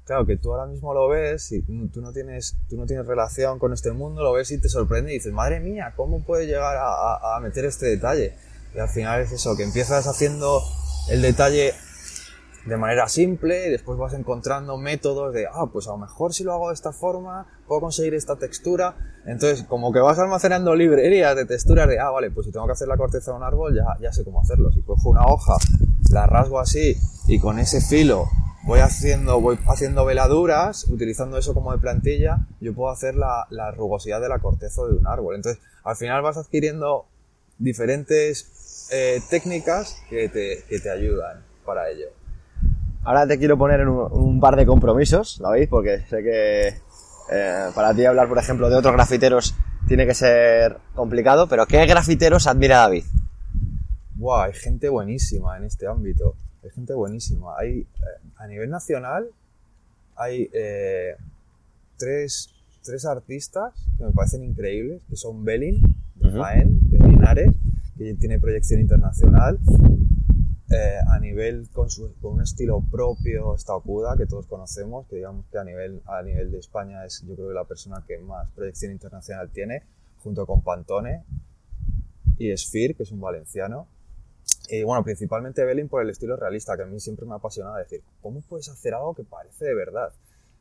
claro, 0.05 0.27
que 0.27 0.37
tú 0.37 0.53
ahora 0.53 0.67
mismo 0.67 0.93
lo 0.95 1.09
ves 1.09 1.53
y 1.53 1.63
tú 1.63 2.01
no 2.01 2.13
tienes, 2.13 2.57
tú 2.69 2.77
no 2.77 2.87
tienes 2.87 3.07
relación 3.07 3.59
con 3.59 3.73
este 3.73 3.93
mundo, 3.93 4.23
lo 4.23 4.33
ves 4.33 4.51
y 4.51 4.59
te 4.61 4.69
sorprende 4.69 5.13
y 5.13 5.19
dices, 5.19 5.33
madre 5.33 5.61
mía, 5.61 5.93
¿cómo 5.97 6.25
puede 6.25 6.47
llegar 6.47 6.77
a- 6.77 7.37
a 7.37 7.41
meter 7.41 7.65
este 7.65 7.87
detalle? 7.87 8.35
Y 8.75 8.79
al 8.79 8.89
final 8.89 9.21
es 9.21 9.33
eso, 9.33 9.57
que 9.57 9.63
empiezas 9.63 10.07
haciendo 10.07 10.61
el 11.11 11.23
detalle 11.23 11.73
de 12.67 12.77
manera 12.77 13.09
simple 13.09 13.67
y 13.67 13.71
después 13.71 13.99
vas 13.99 14.15
encontrando 14.15 14.79
métodos 14.79 15.35
de, 15.35 15.47
ah, 15.47 15.67
pues 15.73 15.89
a 15.89 15.91
lo 15.91 15.99
mejor 15.99 16.33
si 16.33 16.45
lo 16.45 16.53
hago 16.53 16.69
de 16.69 16.75
esta 16.75 16.93
forma 16.93 17.47
puedo 17.67 17.81
conseguir 17.81 18.15
esta 18.15 18.37
textura. 18.37 18.97
Entonces, 19.27 19.65
como 19.65 19.93
que 19.93 19.99
vas 19.99 20.19
almacenando 20.19 20.75
librerías 20.75 21.35
de 21.35 21.45
texturas 21.45 21.89
de, 21.89 21.99
ah, 21.99 22.11
vale, 22.11 22.31
pues 22.31 22.47
si 22.47 22.53
tengo 22.53 22.67
que 22.67 22.73
hacer 22.73 22.89
la 22.89 22.97
corteza 22.97 23.33
de 23.33 23.37
un 23.37 23.43
árbol 23.43 23.75
ya, 23.75 23.85
ya 24.01 24.13
sé 24.13 24.25
cómo 24.25 24.41
hacerlo. 24.41 24.71
Si 24.73 24.83
cojo 24.83 25.09
una 25.09 25.27
hoja, 25.27 25.55
la 26.11 26.27
rasgo 26.27 26.61
así 26.61 26.97
y, 27.27 27.39
con 27.41 27.59
ese 27.59 27.81
filo 27.81 28.29
voy 28.65 28.79
haciendo, 28.79 29.41
voy 29.41 29.59
haciendo 29.67 30.05
veladuras, 30.05 30.89
utilizando 30.89 31.37
eso 31.37 31.55
como 31.55 31.73
de 31.73 31.79
plantilla, 31.79 32.47
yo 32.61 32.75
puedo 32.75 32.93
hacer 32.93 33.17
la, 33.17 33.47
la 33.51 33.73
rugosidad 33.73 34.21
de 34.21 34.29
la 34.29 34.39
corteza 34.39 34.83
de 34.85 34.95
un 34.95 35.07
árbol. 35.09 35.35
Entonces, 35.35 35.61
al 35.83 35.97
final 35.97 36.23
vas 36.23 36.37
adquiriendo 36.37 37.07
diferentes 37.59 38.89
eh, 38.93 39.21
técnicas 39.31 39.97
que 40.09 40.29
te, 40.29 40.65
que 40.69 40.79
te 40.79 40.91
ayudan 40.91 41.45
para 41.65 41.91
ello. 41.91 42.07
Ahora 43.05 43.27
te 43.27 43.39
quiero 43.39 43.59
poner 43.59 43.81
en 43.81 43.89
un, 43.89 44.13
un 44.13 44.41
par 44.41 44.57
de 44.57 44.65
compromisos, 44.65 45.39
David, 45.41 45.69
porque 45.69 46.01
sé 46.09 46.23
que 46.23 46.69
eh, 47.33 47.67
para 47.75 47.95
ti 47.95 48.05
hablar, 48.05 48.29
por 48.29 48.39
ejemplo, 48.39 48.69
de 48.69 48.77
otros 48.77 48.93
grafiteros 48.95 49.55
tiene 49.89 50.07
que 50.07 50.15
ser 50.15 50.77
complicado, 50.95 51.49
pero 51.49 51.67
¿qué 51.67 51.85
grafiteros 51.87 52.47
admira 52.47 52.79
David? 52.79 53.05
Buah, 54.15 54.45
hay 54.45 54.53
gente 54.53 54.89
buenísima 54.89 55.57
en 55.57 55.65
este 55.65 55.89
ámbito. 55.89 56.37
Hay 56.63 56.71
gente 56.71 56.95
buenísima. 56.95 57.57
Hay, 57.59 57.81
eh, 57.81 57.87
a 58.37 58.47
nivel 58.47 58.71
nacional, 58.71 59.27
hay 60.15 60.49
eh, 60.53 61.17
tres, 61.97 62.51
tres 62.85 63.05
artistas 63.05 63.73
que 63.99 64.05
me 64.05 64.13
parecen 64.13 64.45
increíbles, 64.45 65.03
que 65.09 65.17
son 65.17 65.45
Belin, 65.45 65.81
de 66.15 66.29
Ujú. 66.29 66.41
Jaén, 66.41 66.79
de 66.89 66.99
Linares, 66.99 67.51
que 67.99 68.15
tiene 68.15 68.39
proyección 68.39 68.81
internacional. 68.81 69.59
Eh, 70.75 70.99
a 71.07 71.19
nivel 71.19 71.69
con, 71.71 71.91
su- 71.91 72.15
un 72.23 72.41
estilo 72.41 72.83
propio 72.91 73.55
está 73.55 73.75
Okuda, 73.77 74.17
que 74.17 74.25
todos 74.25 74.47
conocemos, 74.47 75.07
que 75.07 75.17
digamos 75.17 75.45
que 75.51 75.59
a 75.59 75.65
nivel, 75.65 76.01
a 76.07 76.23
nivel 76.23 76.51
de 76.51 76.59
España 76.61 77.05
es 77.05 77.23
yo 77.29 77.35
creo 77.35 77.49
que 77.49 77.55
la 77.55 77.65
persona 77.65 78.03
que 78.07 78.17
más 78.19 78.49
proyección 78.53 78.91
internacional 78.93 79.51
tiene, 79.51 79.83
junto 80.23 80.47
con 80.47 80.63
Pantone 80.63 81.25
y 82.39 82.57
Sphere, 82.57 82.95
que 82.95 83.03
es 83.03 83.13
un 83.13 83.21
valenciano. 83.21 83.87
Y 84.71 84.83
bueno, 84.83 85.05
principalmente 85.05 85.63
Belin 85.65 85.89
por 85.91 86.03
el 86.03 86.09
estilo 86.09 86.37
realista, 86.37 86.75
que 86.77 86.85
a 86.85 86.87
mí 86.87 86.99
siempre 87.01 87.27
me 87.27 87.33
ha 87.33 87.37
apasionado 87.37 87.77
decir, 87.77 88.03
¿cómo 88.23 88.41
puedes 88.41 88.71
hacer 88.71 88.95
algo 88.95 89.15
que 89.15 89.25
parece 89.25 89.67
de 89.67 89.75
verdad? 89.75 90.11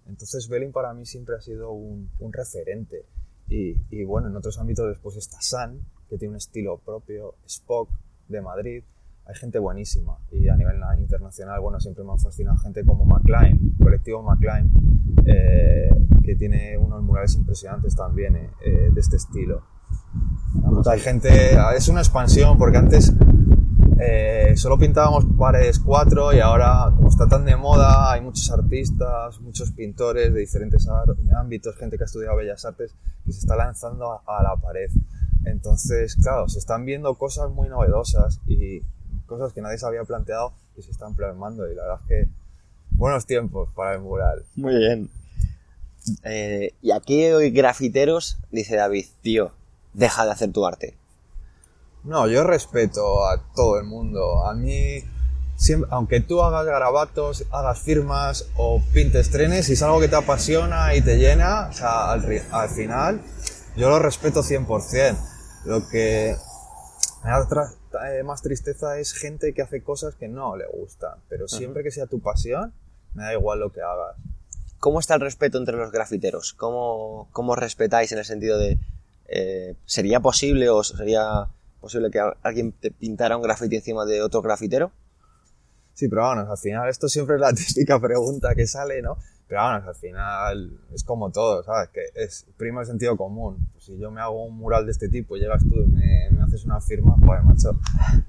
Entonces 0.07 0.49
Belin 0.49 0.73
para 0.73 0.93
mí 0.93 1.05
siempre 1.05 1.35
ha 1.37 1.41
sido 1.41 1.71
un, 1.71 2.09
un 2.19 2.33
referente. 2.33 3.05
Y, 3.47 3.77
y 3.89 4.03
bueno, 4.03 4.27
en 4.27 4.35
otros 4.35 4.57
ámbitos 4.59 4.89
después 4.89 5.15
está 5.15 5.37
San, 5.41 5.79
que 6.09 6.17
tiene 6.17 6.31
un 6.31 6.37
estilo 6.37 6.79
propio, 6.79 7.35
Spock 7.45 7.89
de 8.27 8.41
Madrid, 8.41 8.83
hay 9.25 9.35
gente 9.35 9.59
buenísima. 9.59 10.17
Y 10.31 10.47
a 10.49 10.55
nivel 10.55 10.79
na- 10.79 10.97
internacional, 10.99 11.59
bueno, 11.61 11.79
siempre 11.79 12.03
me 12.03 12.11
han 12.11 12.19
fascinado 12.19 12.57
gente 12.57 12.83
como 12.83 13.05
McLean, 13.05 13.59
colectivo 13.81 14.21
McLean, 14.23 14.69
eh, 15.25 15.89
que 16.23 16.35
tiene 16.35 16.77
unos 16.77 17.01
murales 17.03 17.35
impresionantes 17.35 17.95
también 17.95 18.35
eh, 18.35 18.49
eh, 18.65 18.89
de 18.93 18.99
este 19.01 19.17
estilo. 19.17 19.61
Hay 20.89 20.99
gente, 20.99 21.29
es 21.75 21.87
una 21.87 21.99
expansión, 22.01 22.57
porque 22.57 22.77
antes 22.77 23.13
eh, 23.99 24.53
solo 24.55 24.77
pintábamos 24.77 25.25
paredes 25.37 25.79
cuatro 25.79 26.33
y 26.33 26.39
ahora, 26.39 26.91
como 26.95 27.09
está 27.09 27.27
tan 27.27 27.45
de 27.45 27.55
moda, 27.55 28.11
hay 28.11 28.21
muchos 28.21 28.49
artistas, 28.51 29.39
muchos 29.41 29.71
pintores 29.71 30.33
de 30.33 30.39
diferentes 30.39 30.87
ámbitos, 31.35 31.75
gente 31.77 31.97
que 31.97 32.03
ha 32.03 32.05
estudiado 32.05 32.37
Bellas 32.37 32.65
Artes, 32.65 32.95
que 33.25 33.31
se 33.31 33.39
está 33.39 33.55
lanzando 33.55 34.11
a, 34.11 34.21
a 34.25 34.43
la 34.43 34.55
pared. 34.55 34.89
Entonces, 35.45 36.15
claro, 36.15 36.47
se 36.47 36.59
están 36.59 36.85
viendo 36.85 37.15
cosas 37.15 37.49
muy 37.51 37.67
novedosas 37.69 38.39
y 38.47 38.81
cosas 39.31 39.53
que 39.53 39.61
nadie 39.61 39.77
se 39.77 39.85
había 39.85 40.03
planteado 40.03 40.53
y 40.77 40.81
se 40.81 40.91
están 40.91 41.15
plasmando. 41.15 41.71
Y 41.71 41.75
la 41.75 41.83
verdad 41.83 41.99
es 42.03 42.07
que 42.07 42.27
buenos 42.91 43.25
tiempos 43.25 43.69
para 43.73 43.93
el 43.95 44.01
mural. 44.01 44.43
Muy 44.55 44.75
bien. 44.77 45.09
Eh, 46.23 46.73
y 46.81 46.91
aquí 46.91 47.25
hoy 47.31 47.51
grafiteros, 47.51 48.37
dice 48.51 48.75
David, 48.75 49.05
tío, 49.21 49.51
deja 49.93 50.25
de 50.25 50.31
hacer 50.31 50.51
tu 50.51 50.65
arte. 50.65 50.97
No, 52.03 52.27
yo 52.27 52.43
respeto 52.43 53.25
a 53.25 53.41
todo 53.55 53.77
el 53.79 53.85
mundo. 53.85 54.45
A 54.45 54.53
mí, 54.53 55.03
siempre, 55.55 55.87
aunque 55.93 56.19
tú 56.19 56.41
hagas 56.41 56.65
garabatos, 56.65 57.45
hagas 57.51 57.79
firmas 57.79 58.47
o 58.57 58.81
pintes 58.93 59.29
trenes, 59.29 59.67
si 59.67 59.73
es 59.73 59.81
algo 59.83 59.99
que 59.99 60.07
te 60.09 60.15
apasiona 60.15 60.93
y 60.95 61.01
te 61.01 61.17
llena, 61.17 61.67
o 61.69 61.73
sea, 61.73 62.11
al, 62.11 62.25
al 62.51 62.69
final, 62.69 63.21
yo 63.77 63.89
lo 63.89 63.99
respeto 63.99 64.41
100%. 64.43 65.15
Lo 65.65 65.87
que 65.87 66.35
me 67.23 67.29
tra- 67.31 67.75
eh, 67.93 68.23
más 68.23 68.41
tristeza 68.41 68.99
es 68.99 69.13
gente 69.13 69.53
que 69.53 69.61
hace 69.61 69.81
cosas 69.83 70.15
que 70.15 70.27
no 70.27 70.55
le 70.55 70.65
gustan. 70.67 71.15
Pero 71.29 71.47
siempre 71.47 71.83
que 71.83 71.91
sea 71.91 72.07
tu 72.07 72.19
pasión, 72.19 72.73
me 73.13 73.23
da 73.23 73.33
igual 73.33 73.59
lo 73.59 73.71
que 73.71 73.81
hagas. 73.81 74.15
¿Cómo 74.79 74.99
está 74.99 75.15
el 75.15 75.21
respeto 75.21 75.57
entre 75.57 75.77
los 75.77 75.91
grafiteros? 75.91 76.53
¿Cómo, 76.53 77.29
cómo 77.31 77.55
respetáis 77.55 78.11
en 78.11 78.17
el 78.19 78.25
sentido 78.25 78.57
de... 78.57 78.79
eh, 79.27 79.75
¿Sería 79.85 80.19
posible 80.19 80.69
o 80.69 80.83
sería 80.83 81.47
posible 81.79 82.09
que 82.11 82.19
alguien 82.41 82.71
te 82.71 82.91
pintara 82.91 83.37
un 83.37 83.43
grafiti 83.43 83.75
encima 83.75 84.05
de 84.05 84.21
otro 84.21 84.41
grafitero? 84.41 84.91
Sí, 85.93 86.07
pero 86.07 86.21
vamos, 86.21 86.49
al 86.49 86.57
final 86.57 86.89
esto 86.89 87.07
siempre 87.07 87.35
es 87.35 87.41
la 87.41 87.53
típica 87.53 87.99
pregunta 87.99 88.55
que 88.55 88.65
sale, 88.65 89.01
¿no? 89.01 89.17
Pero 89.47 89.61
vamos, 89.61 89.87
al 89.87 89.95
final 89.95 90.79
es 90.93 91.03
como 91.03 91.29
todo, 91.29 91.61
¿sabes? 91.63 91.89
Que 91.89 92.05
es 92.15 92.45
prima 92.57 92.81
el 92.81 92.87
sentido 92.87 93.17
común. 93.17 93.67
Pues 93.73 93.83
si 93.83 93.97
yo 93.99 94.09
me 94.09 94.21
hago 94.21 94.45
un 94.45 94.57
mural 94.57 94.85
de 94.85 94.93
este 94.93 95.09
tipo 95.09 95.35
llegas 95.35 95.61
tú 95.67 95.75
y 95.75 95.87
me, 95.87 96.29
me 96.31 96.40
haces 96.51 96.65
una 96.65 96.81
firma, 96.81 97.15
joder, 97.25 97.43
macho, 97.43 97.79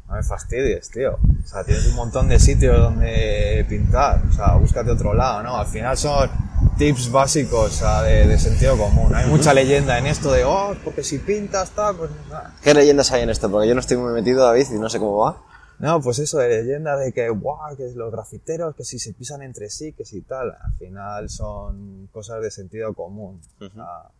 no 0.08 0.14
me 0.14 0.22
fastidies, 0.22 0.90
tío. 0.90 1.14
O 1.14 1.46
sea, 1.46 1.64
tienes 1.64 1.86
un 1.88 1.96
montón 1.96 2.28
de 2.28 2.38
sitios 2.38 2.78
donde 2.78 3.66
pintar. 3.68 4.22
O 4.28 4.32
sea, 4.32 4.54
búscate 4.54 4.90
otro 4.90 5.12
lado, 5.12 5.42
¿no? 5.42 5.56
Al 5.56 5.66
final 5.66 5.96
son 5.96 6.30
tips 6.78 7.10
básicos, 7.10 7.72
o 7.72 7.74
sea, 7.74 8.02
de, 8.02 8.26
de 8.26 8.38
sentido 8.38 8.78
común. 8.78 9.14
Hay 9.14 9.28
mucha 9.28 9.52
leyenda 9.52 9.98
en 9.98 10.06
esto 10.06 10.32
de, 10.32 10.44
oh, 10.44 10.74
porque 10.84 11.02
si 11.02 11.18
pintas, 11.18 11.70
tal, 11.70 11.96
pues 11.96 12.10
nada. 12.28 12.54
¿Qué 12.62 12.74
leyendas 12.74 13.10
hay 13.12 13.22
en 13.22 13.30
esto? 13.30 13.50
Porque 13.50 13.68
yo 13.68 13.74
no 13.74 13.80
estoy 13.80 13.96
muy 13.96 14.12
metido, 14.12 14.44
David, 14.44 14.66
y 14.70 14.78
no 14.78 14.88
sé 14.88 14.98
cómo 14.98 15.18
va. 15.18 15.42
No, 15.78 16.00
pues 16.00 16.20
eso 16.20 16.38
de 16.38 16.48
leyenda 16.48 16.96
de 16.96 17.12
que, 17.12 17.28
guau, 17.28 17.76
que 17.76 17.90
los 17.96 18.12
grafiteros, 18.12 18.76
que 18.76 18.84
si 18.84 19.00
se 19.00 19.14
pisan 19.14 19.42
entre 19.42 19.68
sí, 19.68 19.92
que 19.92 20.04
si 20.04 20.22
tal. 20.22 20.52
Al 20.52 20.74
final 20.78 21.28
son 21.28 22.08
cosas 22.12 22.40
de 22.40 22.52
sentido 22.52 22.94
común. 22.94 23.40
O 23.60 23.68
sea, 23.68 24.10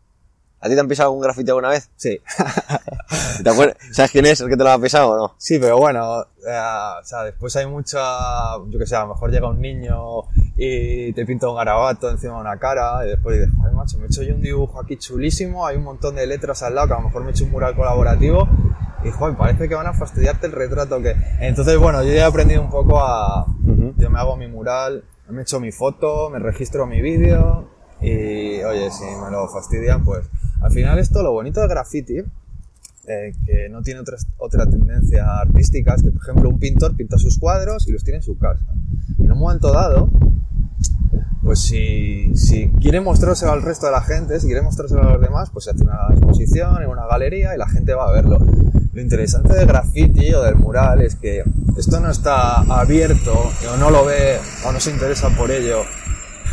¿A 0.62 0.68
ti 0.68 0.75
te 0.75 0.81
han 0.81 0.87
pisado 0.87 1.09
algún 1.09 1.22
grafiti 1.22 1.51
alguna 1.51 1.70
vez? 1.70 1.90
sí. 1.96 2.20
¿Te 3.42 3.51
acuerdas? 3.51 3.77
¿Sabes 3.90 4.12
quién 4.12 4.27
es 4.27 4.40
el 4.40 4.48
que 4.48 4.57
te 4.57 4.62
lo 4.62 4.70
ha 4.70 4.79
pisado 4.79 5.11
o 5.11 5.16
no? 5.16 5.35
sí, 5.37 5.59
pero 5.59 5.77
bueno, 5.77 6.22
eh, 6.22 6.61
o 7.01 7.05
sea, 7.05 7.25
después 7.25 7.55
hay 7.57 7.66
mucha, 7.66 7.98
yo 8.68 8.79
que 8.79 8.87
sé, 8.87 8.94
a 8.94 9.01
lo 9.01 9.09
mejor 9.09 9.31
llega 9.31 9.48
un 9.48 9.61
niño 9.61 10.22
y 10.57 11.12
te 11.14 11.27
pinta 11.27 11.48
un 11.48 11.57
garabato 11.57 12.09
encima 12.09 12.35
de 12.35 12.40
una 12.42 12.59
cara 12.59 13.05
y 13.05 13.09
después 13.09 13.38
dices, 13.38 13.53
joder, 13.57 13.75
macho, 13.75 13.98
me 13.98 14.05
he 14.05 14.07
hecho 14.07 14.22
yo 14.22 14.35
un 14.35 14.40
dibujo 14.40 14.81
aquí 14.81 14.96
chulísimo, 14.96 15.66
hay 15.66 15.77
un 15.77 15.85
montón 15.85 16.14
de 16.14 16.27
letras 16.27 16.62
al 16.62 16.77
lado, 16.77 16.87
que 16.87 16.94
a 16.94 16.96
lo 16.98 17.03
mejor 17.09 17.22
me 17.22 17.31
he 17.31 17.33
hecho 17.33 17.44
un 17.44 17.51
mural 17.51 17.75
colaborativo 17.75 18.48
y, 19.05 19.11
joder, 19.11 19.37
parece 19.37 19.68
que 19.68 19.75
van 19.75 19.88
a 19.88 19.94
fastidiarte 19.94 20.46
el 20.46 20.53
retrato 20.53 21.03
que... 21.03 21.16
Entonces, 21.40 21.77
bueno, 21.77 22.03
yo 22.05 22.12
ya 22.12 22.20
he 22.20 22.25
aprendido 22.25 22.62
un 22.62 22.70
poco 22.70 23.01
a... 23.01 23.46
Yo 23.96 24.11
me 24.11 24.18
hago 24.18 24.37
mi 24.37 24.46
mural, 24.46 25.05
me 25.29 25.42
echo 25.42 25.59
mi 25.59 25.72
foto, 25.72 26.31
me 26.31 26.38
registro 26.38 26.87
mi 26.87 27.01
vídeo 27.01 27.68
y, 28.01 28.62
oye, 28.62 28.90
si 28.90 29.05
me 29.05 29.31
lo 29.31 29.48
fastidian, 29.48 30.05
pues... 30.05 30.29
Al 30.62 30.70
final 30.70 30.98
esto, 30.98 31.22
lo 31.22 31.33
bonito 31.33 31.61
del 31.61 31.68
graffiti, 31.68 32.18
eh, 33.09 33.33
que 33.44 33.68
no 33.68 33.83
tiene 33.83 34.01
otra, 34.01 34.16
otra 34.38 34.64
tendencia 34.66 35.40
artística, 35.40 35.94
es 35.94 36.03
que, 36.03 36.11
por 36.11 36.22
ejemplo, 36.22 36.48
un 36.48 36.59
pintor 36.59 36.94
pinta 36.96 37.18
sus 37.18 37.38
cuadros 37.38 37.88
y 37.88 37.92
los 37.92 38.05
tiene 38.05 38.18
en 38.18 38.22
su 38.22 38.38
casa. 38.38 38.64
En 39.18 39.33
un 39.33 39.38
momento 39.38 39.72
dado, 39.72 40.09
pues 41.42 41.61
si, 41.61 42.33
si 42.37 42.70
quiere 42.81 43.01
mostrárselo 43.01 43.53
al 43.53 43.62
resto 43.62 43.87
de 43.87 43.92
la 43.92 44.03
gente, 44.03 44.38
si 44.38 44.46
quiere 44.46 44.62
mostrárselo 44.62 45.03
a 45.03 45.12
los 45.12 45.20
demás, 45.20 45.51
pues 45.51 45.64
se 45.64 45.72
hace 45.72 45.83
una 45.83 46.07
exposición 46.11 46.81
en 46.81 46.88
una 46.88 47.07
galería 47.07 47.55
y 47.55 47.59
la 47.59 47.68
gente 47.68 47.94
va 47.94 48.09
a 48.09 48.12
verlo. 48.12 48.38
Lo 48.92 49.01
interesante 49.01 49.55
del 49.55 49.66
graffiti 49.66 50.33
o 50.35 50.42
del 50.42 50.55
mural 50.55 51.01
es 51.03 51.16
que 51.16 51.42
esto 51.77 51.98
no 51.98 52.11
está 52.11 52.61
abierto 52.61 53.33
o 53.33 53.77
no 53.79 53.90
lo 53.90 54.05
ve 54.05 54.38
o 54.64 54.72
no 54.72 54.79
se 54.79 54.90
interesa 54.90 55.31
por 55.31 55.51
ello 55.51 55.83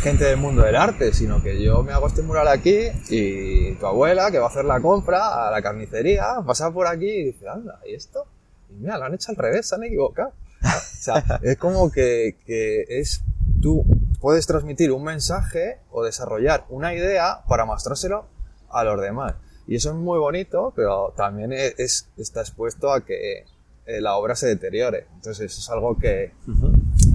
gente 0.00 0.24
del 0.24 0.36
mundo 0.36 0.62
del 0.62 0.76
arte, 0.76 1.12
sino 1.12 1.42
que 1.42 1.62
yo 1.62 1.82
me 1.82 1.92
hago 1.92 2.06
este 2.08 2.22
mural 2.22 2.48
aquí 2.48 2.88
y 3.10 3.72
tu 3.74 3.86
abuela 3.86 4.30
que 4.30 4.38
va 4.38 4.46
a 4.46 4.48
hacer 4.48 4.64
la 4.64 4.80
compra 4.80 5.46
a 5.46 5.50
la 5.50 5.62
carnicería 5.62 6.24
pasa 6.46 6.70
por 6.72 6.86
aquí 6.86 7.06
y 7.08 7.24
dice, 7.26 7.48
anda, 7.48 7.80
¿y 7.86 7.94
esto? 7.94 8.24
Y 8.70 8.74
mira, 8.74 8.98
lo 8.98 9.04
han 9.04 9.14
hecho 9.14 9.30
al 9.30 9.36
revés, 9.36 9.68
se 9.68 9.74
han 9.74 9.84
equivocado. 9.84 10.32
O 10.62 11.02
sea, 11.02 11.22
es 11.42 11.56
como 11.58 11.90
que, 11.90 12.36
que 12.46 12.84
es 12.88 13.22
tú 13.62 13.84
puedes 14.20 14.46
transmitir 14.46 14.92
un 14.92 15.04
mensaje 15.04 15.78
o 15.90 16.04
desarrollar 16.04 16.64
una 16.68 16.94
idea 16.94 17.42
para 17.48 17.64
mostrárselo 17.64 18.26
a 18.70 18.84
los 18.84 19.00
demás. 19.00 19.34
Y 19.66 19.76
eso 19.76 19.90
es 19.90 19.96
muy 19.96 20.18
bonito, 20.18 20.72
pero 20.74 21.12
también 21.16 21.52
es, 21.52 21.74
es- 21.78 22.08
está 22.16 22.40
expuesto 22.40 22.92
a 22.92 23.04
que 23.04 23.44
eh, 23.86 24.00
la 24.00 24.16
obra 24.16 24.34
se 24.34 24.46
deteriore. 24.48 25.06
Entonces 25.14 25.50
eso 25.52 25.60
es 25.60 25.70
algo 25.70 25.96
que 25.98 26.32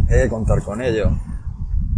he 0.10 0.16
de 0.16 0.30
contar 0.30 0.62
con 0.64 0.82
ello. 0.82 1.12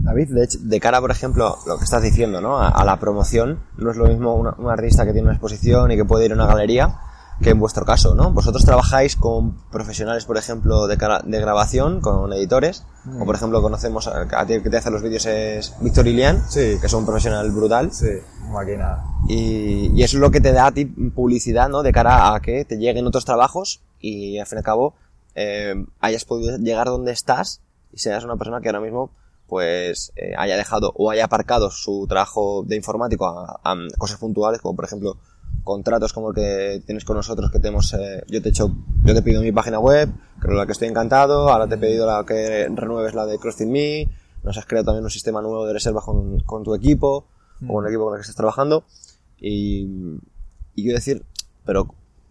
David, 0.08 0.30
de, 0.34 0.43
hecho, 0.46 0.58
de 0.62 0.80
cara, 0.80 1.02
por 1.02 1.12
ejemplo, 1.12 1.58
lo 1.67 1.78
que 1.78 1.84
estás 1.84 2.02
diciendo, 2.02 2.39
¿no? 2.41 2.58
A, 2.60 2.70
a 2.70 2.86
la 2.86 2.98
promoción, 2.98 3.60
no 3.78 3.91
es 3.91 3.98
lo 3.98 4.06
mismo 4.06 4.34
una- 4.36 4.56
un 4.58 4.70
artista 4.70 5.06
que 5.06 5.12
tiene 5.12 5.26
una 5.28 5.34
exposición 5.34 5.91
y 5.91 5.98
que 5.98 6.06
puede 6.06 6.26
ir 6.26 6.32
a 6.32 6.36
una 6.36 6.46
galería 6.48 7.00
que 7.41 7.52
en 7.52 7.60
vuestro 7.60 7.86
caso, 7.86 8.15
¿no? 8.15 8.32
Vosotros 8.32 8.65
trabajáis 8.65 9.15
con 9.15 9.54
profesionales, 9.70 10.26
por 10.26 10.38
ejemplo, 10.38 10.88
de, 10.88 10.98
cara- 10.98 11.22
de 11.24 11.39
grabación, 11.39 12.02
con 12.02 12.34
editores, 12.34 12.84
o 13.22 13.26
por 13.26 13.36
ejemplo 13.36 13.62
conocemos 13.62 14.08
a, 14.08 14.22
a 14.32 14.46
ti 14.48 14.60
que 14.63 14.70
te 14.72 14.78
hace 14.78 14.89
los 14.89 15.04
vídeos 15.04 15.26
es 15.28 15.76
Víctor 15.82 16.08
Ilián, 16.08 16.41
Sí. 16.50 16.78
que 16.80 16.88
es 16.88 16.93
un 16.93 17.06
profesional 17.06 17.52
brutal, 17.52 17.91
Sí, 17.91 18.10
máquina. 18.50 19.04
y, 19.28 19.91
y 19.93 20.02
eso 20.04 20.17
es 20.17 20.22
lo 20.22 20.32
que 20.32 20.41
te 20.41 20.52
da 20.52 20.65
a 20.67 20.72
ti 20.72 20.86
publicidad, 20.86 21.70
¿no? 21.70 21.84
De 21.84 21.91
cara 21.91 22.34
a 22.34 22.39
que 22.39 22.65
te 22.65 22.78
lleguen 22.78 23.06
otros 23.06 23.26
trabajos 23.26 23.82
y 24.00 24.39
al 24.39 24.48
fin 24.48 24.58
y 24.58 24.60
al 24.60 24.63
cabo 24.63 24.96
eh, 25.36 25.76
hayas 26.00 26.26
podido 26.26 26.58
llegar 26.58 26.88
donde 26.88 27.12
estás 27.12 27.62
y 27.93 28.00
seas 28.00 28.24
una 28.24 28.38
persona 28.38 28.62
que 28.62 28.70
ahora 28.70 28.80
mismo 28.82 29.12
pues 29.48 30.12
eh, 30.16 30.34
haya 30.38 30.58
dejado 30.58 30.94
o 30.96 31.10
haya 31.10 31.26
aparcado 31.26 31.72
su 31.72 32.06
trabajo 32.08 32.64
de 32.66 32.76
informático 32.76 33.26
a, 33.26 33.60
a 33.64 33.76
cosas 33.98 34.20
puntuales, 34.20 34.62
como 34.62 34.76
por 34.76 34.86
ejemplo 34.86 35.18
contratos 35.64 36.14
como 36.14 36.30
el 36.30 36.36
que 36.36 36.82
tienes 36.86 37.04
con 37.04 37.18
nosotros, 37.18 37.52
que 37.52 37.60
tenemos, 37.60 37.94
eh, 37.94 38.24
yo 38.28 38.42
te 38.42 38.50
he 38.50 38.52
hecho, 38.52 38.74
yo 39.04 39.14
te 39.14 39.22
pido 39.22 39.42
mi 39.42 39.52
página 39.52 39.80
web, 39.80 40.10
creo 40.40 40.56
la 40.56 40.66
que 40.66 40.72
estoy 40.72 40.88
encantado, 40.88 41.50
ahora 41.50 41.68
te 41.68 41.76
he 41.76 41.78
pedido 41.78 42.08
la 42.08 42.24
que 42.26 42.70
renueves 42.74 43.14
la 43.14 43.26
de 43.26 43.38
CrossFit 43.38 43.68
Me, 43.68 44.10
nos 44.44 44.58
has 44.58 44.66
creado 44.66 44.86
también 44.86 45.04
un 45.04 45.10
sistema 45.10 45.42
nuevo 45.42 45.66
de 45.66 45.74
reservas 45.74 46.06
con, 46.06 46.40
con 46.42 46.64
tu 46.64 46.74
equipo, 46.74 47.28
o 47.68 47.74
con 47.74 47.86
el 47.86 47.92
equipo 47.92 48.06
con 48.06 48.14
el 48.14 48.20
que 48.20 48.22
estás 48.22 48.36
trabajando, 48.36 48.86
y, 49.40 49.88
y 50.74 50.84
quiero 50.84 50.98
decir, 50.98 51.26
pero 51.66 51.88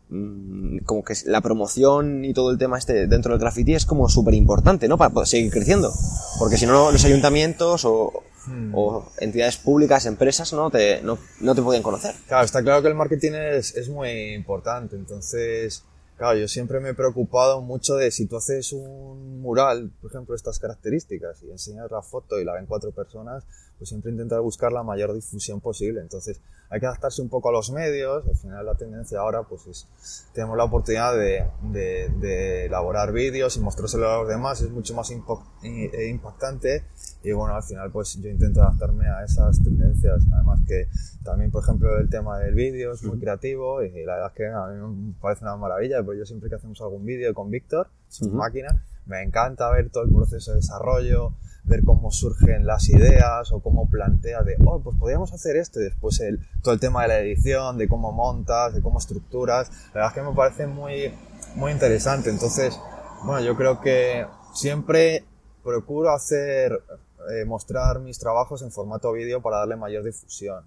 mm, 0.09 0.79
como 0.85 1.05
que 1.05 1.15
la 1.27 1.41
promoción 1.41 2.25
y 2.25 2.33
todo 2.33 2.51
el 2.51 2.59
tema 2.59 2.79
este 2.79 3.07
dentro 3.07 3.33
del 3.33 3.41
graffiti 3.41 3.75
es 3.75 3.87
como 3.87 4.09
súper 4.09 4.35
importante, 4.35 4.89
¿no? 4.89 4.99
Para 4.99 5.11
poder 5.11 5.29
seguir 5.29 5.53
creciendo. 5.53 5.93
Porque 6.39 6.57
si 6.57 6.67
no, 6.67 6.91
los 6.91 7.05
ayuntamientos 7.05 7.85
o, 7.85 8.25
o 8.73 9.09
entidades 9.19 9.57
públicas, 9.57 10.07
empresas, 10.07 10.53
no 10.53 10.71
te, 10.71 11.03
no, 11.03 11.19
no 11.41 11.55
te 11.55 11.63
pueden 11.63 11.83
conocer. 11.83 12.15
Claro, 12.29 12.45
está 12.45 12.63
claro 12.63 12.83
que 12.83 12.89
el 12.89 12.95
marketing 12.95 13.33
es, 13.33 13.75
es 13.77 13.89
muy 13.89 14.35
importante. 14.35 14.97
Entonces, 14.97 15.85
claro, 16.17 16.39
yo 16.39 16.49
siempre 16.49 16.81
me 16.81 16.91
he 16.91 16.95
preocupado 16.95 17.61
mucho 17.61 17.97
de 17.97 18.11
si 18.11 18.27
tú 18.27 18.37
haces 18.37 18.73
un 18.73 19.41
mural, 19.41 19.91
por 20.01 20.11
ejemplo, 20.11 20.35
estas 20.35 20.59
características, 20.59 21.43
y 21.43 21.51
enseñas 21.51 21.91
la 21.91 22.03
foto 22.03 22.41
y 22.41 22.45
la 22.45 22.55
ven 22.55 22.67
cuatro 22.67 22.91
personas, 22.93 23.45
pues 23.79 23.89
siempre 23.89 24.11
intentar 24.11 24.41
buscar 24.41 24.73
la 24.73 24.83
mayor 24.83 25.13
difusión 25.13 25.61
posible. 25.61 26.01
Entonces, 26.01 26.41
hay 26.69 26.81
que 26.81 26.87
adaptarse 26.87 27.23
un 27.23 27.29
poco 27.29 27.49
a 27.51 27.53
los 27.53 27.71
medios. 27.71 28.27
Al 28.27 28.37
final, 28.37 28.67
la 28.67 28.75
tendencia 28.75 29.21
ahora, 29.21 29.43
pues 29.45 29.67
es, 29.67 30.27
tenemos 30.33 30.57
la 30.57 30.65
oportunidad 30.65 31.17
de, 31.17 31.47
de, 31.63 32.09
de 32.19 32.67
elaborar 32.67 33.13
vídeos 33.13 33.57
y 33.57 33.61
mostrárselo 33.61 34.11
a 34.11 34.19
los 34.19 34.29
demás. 34.29 34.61
Es 34.61 34.71
mucho 34.71 34.95
más 34.95 35.11
eh, 35.11 36.09
impactante. 36.09 36.85
Y 37.23 37.33
bueno, 37.33 37.55
al 37.55 37.63
final, 37.63 37.91
pues 37.91 38.21
yo 38.21 38.29
intento 38.29 38.63
adaptarme 38.63 39.07
a 39.09 39.25
esas 39.25 39.63
tendencias. 39.63 40.23
Además 40.33 40.61
que 40.67 40.89
también, 41.25 41.51
por 41.51 41.63
ejemplo, 41.63 41.99
el 41.99 42.09
tema 42.09 42.39
del 42.39 42.55
vídeo 42.55 42.93
es 42.93 43.03
muy 43.03 43.19
creativo 43.19 43.83
y 43.83 44.05
la 44.05 44.15
verdad 44.15 44.31
es 44.31 44.37
que 44.37 44.47
a 44.47 44.67
mí 44.67 44.97
me 45.09 45.15
parece 45.21 45.45
una 45.45 45.57
maravilla, 45.57 46.03
porque 46.03 46.21
yo 46.21 46.27
siempre 46.27 46.49
que 46.49 46.57
hacemos 46.57 46.81
algún 46.81 47.05
vídeo 47.05 47.33
con 47.35 47.51
Víctor, 47.51 47.89
su 48.09 48.27
Ujú. 48.27 48.37
máquina, 48.37 48.85
me 49.07 49.23
encanta 49.23 49.71
ver 49.71 49.91
todo 49.91 50.05
el 50.05 50.11
proceso 50.13 50.53
de 50.53 50.57
desarrollo, 50.59 51.33
ver 51.67 51.85
cómo 51.85 52.11
surgen 52.11 52.65
las 52.65 52.89
ideas 52.89 53.53
o 53.53 53.61
cómo 53.61 53.89
plantea 53.89 54.43
de, 54.43 54.57
oh, 54.65 54.81
pues 54.81 54.97
podríamos 54.99 55.33
hacer 55.33 55.57
esto 55.57 55.81
después 55.81 56.21
el, 56.21 56.41
todo 56.63 56.75
el 56.75 56.81
tema 56.81 57.03
de 57.03 57.09
la 57.09 57.19
edición, 57.19 57.77
de 57.77 57.89
cómo 57.89 58.13
montas, 58.13 58.75
de 58.75 58.81
cómo 58.81 58.99
estructuras. 58.99 59.71
La 59.89 59.95
verdad 59.95 60.09
es 60.09 60.15
que 60.15 60.23
me 60.23 60.35
parece 60.35 60.67
muy, 60.67 61.13
muy 61.57 61.73
interesante. 61.73 62.31
Entonces, 62.31 62.79
bueno, 63.25 63.45
yo 63.45 63.57
creo 63.57 63.81
que 63.81 64.27
siempre 64.55 65.25
procuro 65.65 66.11
hacer, 66.11 66.81
eh, 67.33 67.45
mostrar 67.45 67.99
mis 67.99 68.19
trabajos 68.19 68.63
en 68.63 68.71
formato 68.71 69.13
vídeo 69.13 69.43
para 69.43 69.59
darle 69.59 69.77
mayor 69.77 70.05
difusión. 70.05 70.65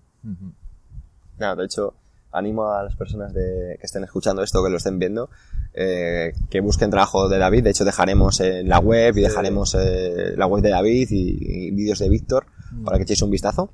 Nada, 1.38 1.56
de 1.56 1.66
hecho, 1.66 1.94
animo 2.32 2.72
a 2.72 2.84
las 2.84 2.96
personas 2.96 3.34
de, 3.34 3.78
que 3.80 3.86
estén 3.86 4.04
escuchando 4.04 4.44
esto, 4.44 4.64
que 4.64 4.70
lo 4.70 4.78
estén 4.78 5.00
viendo, 5.00 5.30
eh, 5.74 6.34
que 6.50 6.60
busquen 6.62 6.90
trabajo 6.92 7.28
de 7.30 7.38
David. 7.38 7.64
De 7.64 7.70
hecho, 7.72 7.86
dejaremos 7.86 8.40
en 8.40 8.68
la 8.70 8.80
web 8.80 9.18
y 9.18 9.22
dejaremos 9.22 9.76
eh, 9.80 10.34
la 10.36 10.46
web 10.46 10.62
de 10.62 10.70
David 10.70 11.08
y, 11.12 11.38
y 11.68 11.72
vídeos 11.72 12.00
de 12.00 12.10
Víctor 12.10 12.46
para 12.86 12.98
que 12.98 13.04
echéis 13.04 13.22
un 13.22 13.32
vistazo. 13.32 13.72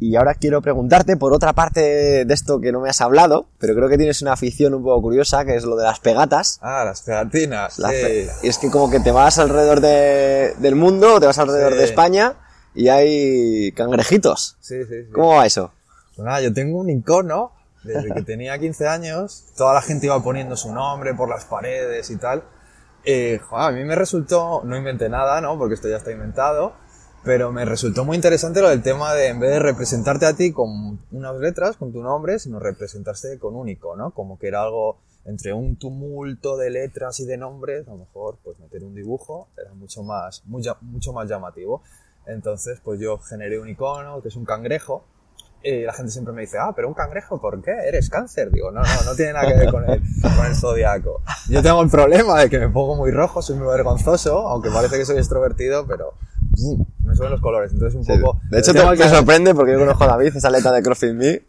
Y 0.00 0.16
ahora 0.16 0.34
quiero 0.34 0.60
preguntarte 0.60 1.16
por 1.16 1.32
otra 1.32 1.52
parte 1.52 2.24
de 2.24 2.34
esto 2.34 2.60
que 2.60 2.72
no 2.72 2.80
me 2.80 2.90
has 2.90 3.00
hablado, 3.00 3.46
pero 3.58 3.74
creo 3.74 3.88
que 3.88 3.96
tienes 3.96 4.20
una 4.22 4.32
afición 4.32 4.74
un 4.74 4.82
poco 4.82 5.00
curiosa, 5.02 5.44
que 5.44 5.54
es 5.54 5.64
lo 5.64 5.76
de 5.76 5.84
las 5.84 6.00
pegatas. 6.00 6.58
Ah, 6.62 6.82
las 6.84 7.02
pegatinas. 7.02 7.78
Las 7.78 7.92
sí. 7.92 8.02
pe- 8.02 8.28
y 8.42 8.48
es 8.48 8.58
que 8.58 8.70
como 8.70 8.90
que 8.90 9.00
te 9.00 9.12
vas 9.12 9.38
alrededor 9.38 9.80
de- 9.80 10.54
del 10.58 10.74
mundo, 10.74 11.20
te 11.20 11.26
vas 11.26 11.38
alrededor 11.38 11.72
Sí. 11.72 11.78
de 11.78 11.84
España 11.84 12.34
y 12.74 12.88
hay 12.88 13.72
cangrejitos. 13.72 14.56
Sí, 14.60 14.82
sí, 14.84 15.04
sí. 15.06 15.10
¿Cómo 15.12 15.36
va 15.36 15.46
eso? 15.46 15.70
Pues 16.16 16.26
nada, 16.26 16.40
yo 16.42 16.52
tengo 16.52 16.80
un 16.80 16.90
icono, 16.90 17.52
desde 17.84 18.12
que 18.14 18.22
tenía 18.22 18.58
15 18.58 18.86
años, 18.88 19.44
toda 19.56 19.74
la 19.74 19.82
gente 19.82 20.06
iba 20.06 20.22
poniendo 20.22 20.56
su 20.56 20.72
nombre 20.72 21.14
por 21.14 21.28
las 21.28 21.44
paredes 21.44 22.10
y 22.10 22.16
tal. 22.16 22.42
Eh, 23.04 23.40
a 23.52 23.70
mí 23.70 23.84
me 23.84 23.94
resultó, 23.94 24.62
no 24.64 24.76
inventé 24.76 25.08
nada, 25.08 25.40
¿no? 25.40 25.58
Porque 25.58 25.74
esto 25.74 25.88
ya 25.88 25.98
está 25.98 26.10
inventado, 26.10 26.72
pero 27.22 27.52
me 27.52 27.64
resultó 27.64 28.04
muy 28.04 28.16
interesante 28.16 28.60
lo 28.62 28.68
del 28.70 28.82
tema 28.82 29.12
de, 29.14 29.28
en 29.28 29.40
vez 29.40 29.50
de 29.50 29.58
representarte 29.58 30.24
a 30.26 30.34
ti 30.34 30.52
con 30.52 31.00
unas 31.12 31.36
letras, 31.36 31.76
con 31.76 31.92
tu 31.92 32.02
nombre, 32.02 32.38
sino 32.38 32.58
representarse 32.58 33.38
con 33.38 33.54
un 33.56 33.68
icono, 33.68 34.12
como 34.12 34.38
que 34.38 34.48
era 34.48 34.62
algo 34.62 34.98
entre 35.26 35.52
un 35.54 35.76
tumulto 35.76 36.56
de 36.58 36.68
letras 36.70 37.18
y 37.20 37.24
de 37.26 37.36
nombres, 37.38 37.86
a 37.88 37.92
lo 37.92 37.96
mejor 37.98 38.38
pues 38.44 38.58
meter 38.58 38.84
un 38.84 38.94
dibujo 38.94 39.48
era 39.56 39.72
mucho 39.74 40.02
más, 40.02 40.42
ya- 40.58 40.76
mucho 40.82 41.12
más 41.14 41.28
llamativo. 41.28 41.82
Entonces, 42.26 42.78
pues 42.82 43.00
yo 43.00 43.18
generé 43.18 43.58
un 43.58 43.68
icono 43.68 44.22
que 44.22 44.28
es 44.28 44.36
un 44.36 44.44
cangrejo, 44.46 45.04
y 45.64 45.82
la 45.82 45.92
gente 45.94 46.12
siempre 46.12 46.34
me 46.34 46.42
dice, 46.42 46.58
ah, 46.60 46.72
pero 46.76 46.86
un 46.88 46.94
cangrejo, 46.94 47.40
¿por 47.40 47.62
qué? 47.62 47.72
¿Eres 47.88 48.10
cáncer? 48.10 48.50
Digo, 48.50 48.70
no, 48.70 48.82
no, 48.82 49.02
no 49.06 49.14
tiene 49.16 49.32
nada 49.32 49.48
que 49.48 49.54
ver 49.58 49.70
con 49.70 49.88
el, 49.88 50.02
con 50.36 50.46
el 50.46 50.54
zodiaco. 50.54 51.22
Yo 51.48 51.62
tengo 51.62 51.82
el 51.82 51.88
problema 51.90 52.40
de 52.40 52.50
que 52.50 52.58
me 52.58 52.68
pongo 52.68 52.96
muy 52.96 53.10
rojo, 53.10 53.40
soy 53.42 53.56
muy 53.56 53.66
vergonzoso, 53.66 54.46
aunque 54.48 54.70
parece 54.70 54.98
que 54.98 55.04
soy 55.06 55.16
extrovertido, 55.18 55.86
pero 55.86 56.12
¡bum! 56.58 56.84
me 57.04 57.14
suben 57.16 57.30
los 57.30 57.40
colores. 57.40 57.72
Entonces 57.72 57.96
un 57.96 58.04
Sí, 58.04 58.12
poco... 58.20 58.40
de 58.50 58.58
hecho, 58.58 58.72
el 58.72 58.76
te, 58.76 58.84
me 58.86 58.96
que- 58.96 59.08
sorprende 59.08 59.54
porque 59.54 59.72
yo 59.72 59.78
conozco 59.78 60.04
a 60.04 60.08
David, 60.08 60.36
es 60.36 60.44
atleta 60.44 60.70
de 60.70 60.82
CrossFit 60.82 61.12
Me, 61.14 61.42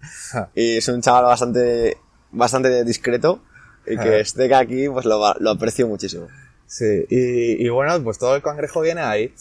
y 0.55 0.77
es 0.77 0.87
un 0.87 1.01
chaval 1.01 1.25
bastante, 1.25 1.97
bastante 2.31 2.83
discreto, 2.85 3.41
y 3.85 3.97
que 3.97 4.21
esté 4.21 4.53
aquí, 4.55 4.87
pues 4.89 5.05
lo, 5.05 5.33
lo 5.39 5.49
aprecio 5.51 5.87
muchísimo. 5.87 6.27
Sí, 6.67 7.05
y, 7.09 7.63
y 7.65 7.69
bueno, 7.69 8.01
pues 8.03 8.17
todo 8.17 8.35
el 8.35 8.41
cangrejo 8.41 8.81
viene 8.81 9.01
ahí. 9.01 9.33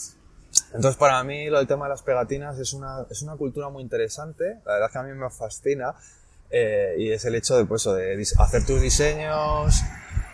Entonces, 0.74 0.96
para 0.98 1.22
mí, 1.22 1.48
lo 1.48 1.58
del 1.58 1.66
tema 1.68 1.84
de 1.87 1.90
las 1.90 2.02
pegatinas 2.02 2.58
es 2.58 2.72
una, 2.72 3.06
es 3.08 3.22
una 3.22 3.37
cultura 3.37 3.68
muy 3.68 3.82
interesante. 3.82 4.60
La 4.66 4.72
verdad 4.74 4.88
es 4.88 4.92
que 4.92 4.98
a 4.98 5.02
mí 5.04 5.12
me 5.12 5.30
fascina. 5.30 5.94
eh, 6.50 6.94
y 6.98 7.10
es 7.10 7.24
el 7.24 7.34
hecho 7.37 7.56
de, 7.56 7.64
pues, 7.64 7.84
de 7.84 8.22
hacer 8.38 8.66
tus 8.66 8.80
diseños 8.80 9.82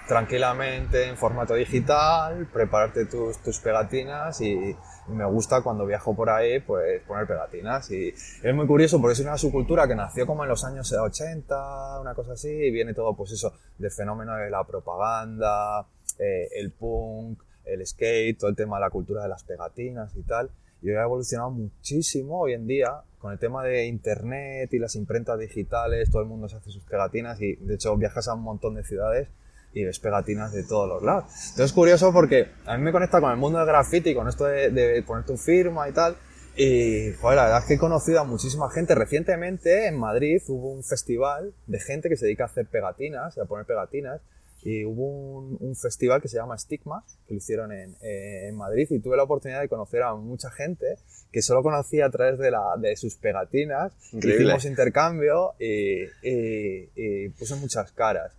tranquilamente 0.09 1.07
en 1.09 1.17
formato 1.17 1.55
digital, 1.55 2.49
prepararte 2.53 3.07
tus, 3.07 3.39
tus 3.43 3.61
pegatinas 3.61 4.41
y, 4.41 4.53
y 4.53 4.77
me 5.13 5.25
gusta 5.25 5.63
cuando 5.63 5.87
viajo 5.87 6.17
por 6.17 6.31
ahí, 6.31 6.59
pues 6.61 7.01
poner 7.05 7.27
pegatinas. 7.27 7.91
Y 7.93 8.09
es 8.09 8.55
muy 8.55 8.67
curioso 8.67 9.01
porque 9.01 9.13
es 9.13 9.21
una 9.21 9.39
subcultura 9.39 9.87
que 9.87 9.95
nació 9.95 10.27
como 10.27 10.43
en 10.43 10.49
los 10.49 10.65
años 10.65 10.93
80, 10.93 12.01
una 12.01 12.15
cosa 12.15 12.33
así, 12.33 12.49
y 12.49 12.71
viene 12.73 12.93
todo, 12.93 13.15
pues 13.15 13.31
eso, 13.33 13.53
del 13.79 13.93
fenómeno 13.93 14.35
de 14.35 14.51
la 14.51 14.65
propaganda, 14.65 15.87
eh, 16.19 16.49
el 16.57 16.73
punk, 16.73 17.41
el 17.73 17.87
skate, 17.87 18.39
todo 18.39 18.51
el 18.51 18.57
tema 18.57 18.77
de 18.77 18.83
la 18.83 18.91
cultura 18.91 19.23
de 19.23 19.29
las 19.29 19.45
pegatinas 19.45 20.15
y 20.17 20.23
tal. 20.23 20.51
Y 20.83 20.91
ha 20.91 21.03
evolucionado 21.03 21.51
muchísimo 21.51 22.41
hoy 22.41 22.55
en 22.55 22.67
día 22.67 23.03
con 23.19 23.33
el 23.33 23.39
tema 23.39 23.63
de 23.63 23.87
internet 23.87 24.73
y 24.73 24.79
las 24.79 24.97
imprentas 24.97 25.39
digitales, 25.39 26.11
todo 26.11 26.23
el 26.23 26.29
mundo 26.29 26.49
se 26.49 26.57
hace 26.57 26.71
sus 26.71 26.83
pegatinas 26.85 27.41
y 27.41 27.55
de 27.57 27.75
hecho 27.75 27.95
viajas 27.97 28.29
a 28.29 28.35
un 28.35 28.43
montón 28.43 28.75
de 28.75 28.83
ciudades 28.83 29.29
y 29.75 29.85
ves 29.85 29.99
pegatinas 30.01 30.53
de 30.53 30.65
todos 30.65 30.89
los 30.89 31.03
lados. 31.03 31.25
Entonces 31.27 31.67
es 31.67 31.73
curioso 31.73 32.13
porque 32.13 32.49
a 32.65 32.79
mí 32.79 32.83
me 32.83 32.93
conecta 32.93 33.21
con 33.21 33.31
el 33.31 33.37
mundo 33.37 33.59
del 33.59 33.69
graffiti, 33.69 34.15
con 34.15 34.27
esto 34.27 34.47
de, 34.47 34.71
de 34.71 35.03
poner 35.03 35.27
tu 35.27 35.37
firma 35.37 35.89
y 35.89 35.93
tal. 35.93 36.17
Y 36.57 37.13
joder, 37.21 37.37
la 37.37 37.45
verdad 37.45 37.61
es 37.61 37.65
que 37.67 37.75
he 37.75 37.79
conocido 37.79 38.21
a 38.21 38.25
muchísima 38.25 38.71
gente. 38.71 38.95
Recientemente 38.95 39.87
en 39.87 39.99
Madrid 39.99 40.43
hubo 40.49 40.73
un 40.73 40.83
festival 40.83 41.53
de 41.67 41.79
gente 41.79 42.09
que 42.09 42.17
se 42.17 42.25
dedica 42.25 42.45
a 42.45 42.47
hacer 42.47 42.67
pegatinas, 42.67 43.39
a 43.39 43.45
poner 43.45 43.67
pegatinas. 43.67 44.21
Y 44.63 44.85
hubo 44.85 45.39
un, 45.39 45.57
un 45.61 45.75
festival 45.75 46.21
que 46.21 46.29
se 46.29 46.37
llama 46.37 46.59
Stigma, 46.59 47.03
que 47.27 47.35
lo 47.35 47.39
hicieron 47.39 47.73
en, 47.73 47.97
eh, 48.03 48.49
en 48.49 48.57
Madrid, 48.57 48.87
y 48.91 49.01
tuve 49.01 49.17
la 49.17 49.23
oportunidad 49.23 49.61
de 49.61 49.69
conocer 49.69 50.03
a 50.03 50.15
mucha 50.15 50.51
gente 50.51 50.99
que 51.33 51.41
solo 51.41 51.63
conocía 51.63 52.07
a 52.07 52.11
través 52.11 52.39
de, 52.39 52.51
la, 52.51 52.75
de 52.79 52.95
sus 52.97 53.17
pegatinas. 53.17 53.93
Increíble. 54.13 54.45
Hicimos 54.45 54.65
intercambio 54.67 55.55
y, 55.59 56.03
y, 56.23 56.91
y 56.95 57.29
puse 57.31 57.55
muchas 57.57 57.93
caras. 57.93 58.37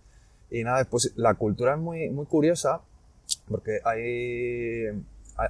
Y 0.50 0.62
nada, 0.62 0.84
pues 0.84 1.12
la 1.16 1.34
cultura 1.34 1.74
es 1.74 1.80
muy, 1.80 2.10
muy 2.10 2.26
curiosa 2.26 2.82
porque 3.48 3.80
hay, 3.84 4.84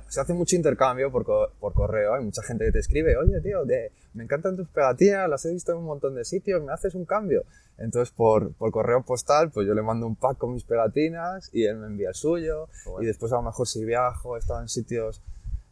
se 0.09 0.21
hace 0.21 0.33
mucho 0.33 0.55
intercambio 0.55 1.11
por, 1.11 1.25
por 1.59 1.75
correo. 1.75 2.15
Hay 2.15 2.25
mucha 2.25 2.43
gente 2.43 2.65
que 2.67 2.73
te 2.73 2.79
escribe, 2.79 3.17
oye, 3.17 3.41
tío, 3.41 3.65
de, 3.65 3.91
me 4.15 4.23
encantan 4.25 4.57
tus 4.57 4.69
pegatinas, 4.69 5.29
las 5.29 5.45
he 5.45 5.53
visto 5.53 5.73
en 5.73 5.79
un 5.79 5.85
montón 5.85 6.15
de 6.15 6.25
sitios, 6.25 6.63
¿me 6.63 6.73
haces 6.73 6.95
un 6.95 7.05
cambio? 7.05 7.43
Entonces, 7.79 8.15
por, 8.15 8.53
por 8.55 8.71
correo 8.71 9.03
postal, 9.03 9.51
pues 9.51 9.67
yo 9.67 9.75
le 9.75 9.83
mando 9.83 10.07
un 10.07 10.15
pack 10.17 10.39
con 10.39 10.55
mis 10.55 10.65
pegatinas 10.65 11.51
y 11.53 11.65
él 11.65 11.77
me 11.77 11.87
envía 11.87 12.11
el 12.11 12.15
suyo. 12.15 12.69
Bueno. 12.85 13.03
Y 13.03 13.07
después, 13.07 13.33
a 13.33 13.37
lo 13.37 13.43
mejor, 13.43 13.67
si 13.67 13.85
viajo, 13.85 14.37
he 14.37 14.39
estado 14.39 14.61
en 14.61 14.69
sitios, 14.69 15.21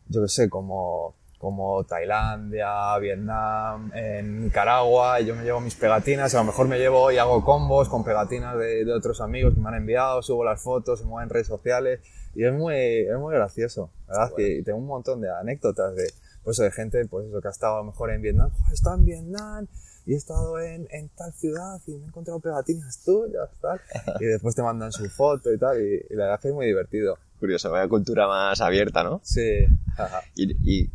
yo 0.09 0.23
qué 0.23 0.29
sé, 0.29 0.49
como, 0.49 1.15
como 1.39 1.85
Tailandia, 1.85 2.99
Vietnam, 2.99 3.91
en 3.95 4.45
Nicaragua, 4.45 5.21
y 5.21 5.27
yo 5.27 5.37
me 5.37 5.45
llevo 5.45 5.61
mis 5.61 5.75
pegatinas, 5.75 6.35
a 6.35 6.39
lo 6.39 6.45
mejor 6.45 6.69
me 6.69 6.79
llevo 6.79 7.11
y 7.13 7.19
hago 7.19 7.45
combos 7.45 7.89
con 7.89 8.05
pegatinas 8.05 8.59
de, 8.59 8.85
de 8.85 8.93
otros 8.93 9.21
amigos 9.21 9.55
que 9.55 9.61
me 9.61 9.69
han 9.69 9.77
enviado, 9.77 10.21
subo 10.23 10.45
las 10.45 10.61
fotos, 10.61 10.99
se 10.99 11.05
mueven 11.07 11.29
en 11.29 11.35
redes 11.35 11.47
sociales, 11.47 12.01
y 12.35 12.45
es 12.45 12.53
muy, 12.53 12.75
es 12.75 13.19
muy 13.19 13.35
gracioso, 13.35 13.91
¿verdad? 14.07 14.33
Qué 14.37 14.57
Que 14.57 14.63
tengo 14.65 14.79
un 14.79 14.87
montón 14.87 15.21
de 15.21 15.31
anécdotas 15.31 15.95
de, 15.95 16.13
pues 16.45 16.57
de 16.59 16.71
gente, 16.73 17.05
pues 17.07 17.27
eso, 17.27 17.41
que 17.41 17.49
ha 17.49 17.51
estado 17.53 17.75
a 17.77 17.79
lo 17.79 17.85
mejor 17.85 18.11
en 18.11 18.21
Vietnam, 18.23 18.51
"Joder, 18.51 18.71
he 18.71 18.75
estado 18.75 18.97
en 18.97 19.05
Vietnam 19.05 19.67
y 20.07 20.15
he 20.15 20.17
estado 20.17 20.59
en, 20.61 20.87
en 20.91 21.09
tal 21.11 21.33
ciudad 21.33 21.81
y 21.87 21.93
me 21.93 22.05
he 22.05 22.09
encontrado 22.09 22.41
pegatinas 22.41 23.03
tuyas, 23.05 23.49
tal. 23.61 23.81
Y 24.21 24.25
después 24.25 24.55
te 24.55 24.63
mandan 24.63 24.93
su 24.93 25.09
foto 25.09 25.53
y 25.53 25.59
tal, 25.59 25.81
y, 25.81 25.95
y 26.11 26.15
la 26.17 26.25
verdad 26.25 26.35
es 26.37 26.43
que 26.43 26.49
es 26.49 26.55
muy 26.55 26.67
divertido. 26.67 27.19
Curioso, 27.39 27.71
vaya 27.71 27.89
cultura 27.89 28.27
más 28.27 28.61
abierta, 28.61 29.03
¿no? 29.03 29.21
Sí, 29.25 29.67
ajá. 29.97 30.23
Y, 30.35 30.53
y 30.83 30.91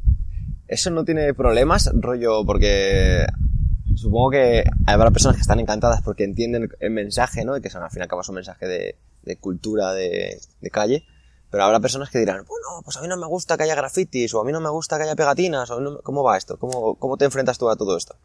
eso 0.68 0.90
no 0.92 1.06
tiene 1.06 1.34
problemas, 1.34 1.90
rollo, 1.94 2.46
porque 2.46 3.26
supongo 3.96 4.32
que 4.32 4.64
habrá 4.88 5.12
personas 5.12 5.38
que 5.38 5.42
están 5.42 5.60
encantadas 5.60 6.02
porque 6.02 6.24
entienden 6.24 6.70
el 6.80 6.92
mensaje, 6.92 7.46
¿no? 7.46 7.56
Y 7.58 7.62
que 7.62 7.70
son, 7.70 7.84
al 7.84 7.90
fin 7.92 8.00
y 8.00 8.04
al 8.04 8.08
cabo 8.10 8.22
es 8.22 8.30
un 8.30 8.36
mensaje 8.36 8.68
de, 8.68 8.96
de 9.24 9.38
cultura 9.38 9.94
de, 9.94 10.40
de 10.62 10.70
calle. 10.70 11.06
Pero 11.52 11.64
habrá 11.64 11.80
personas 11.80 12.10
que 12.10 12.20
dirán, 12.20 12.44
bueno, 12.48 12.82
pues 12.84 12.98
a 12.98 13.02
mí 13.02 13.08
no 13.08 13.16
me 13.18 13.28
gusta 13.28 13.56
que 13.56 13.64
haya 13.64 13.76
grafitis, 13.76 14.34
o 14.34 14.42
a 14.42 14.44
mí 14.44 14.52
no 14.52 14.60
me 14.60 14.70
gusta 14.70 14.98
que 14.98 15.04
haya 15.04 15.16
pegatinas, 15.16 15.70
o 15.72 15.80
no- 15.80 16.00
¿cómo 16.02 16.22
va 16.24 16.36
esto? 16.38 16.58
¿Cómo, 16.58 16.96
¿Cómo 16.96 17.16
te 17.18 17.26
enfrentas 17.26 17.58
tú 17.58 17.70
a 17.70 17.76
todo 17.78 17.96
esto? 17.96 18.16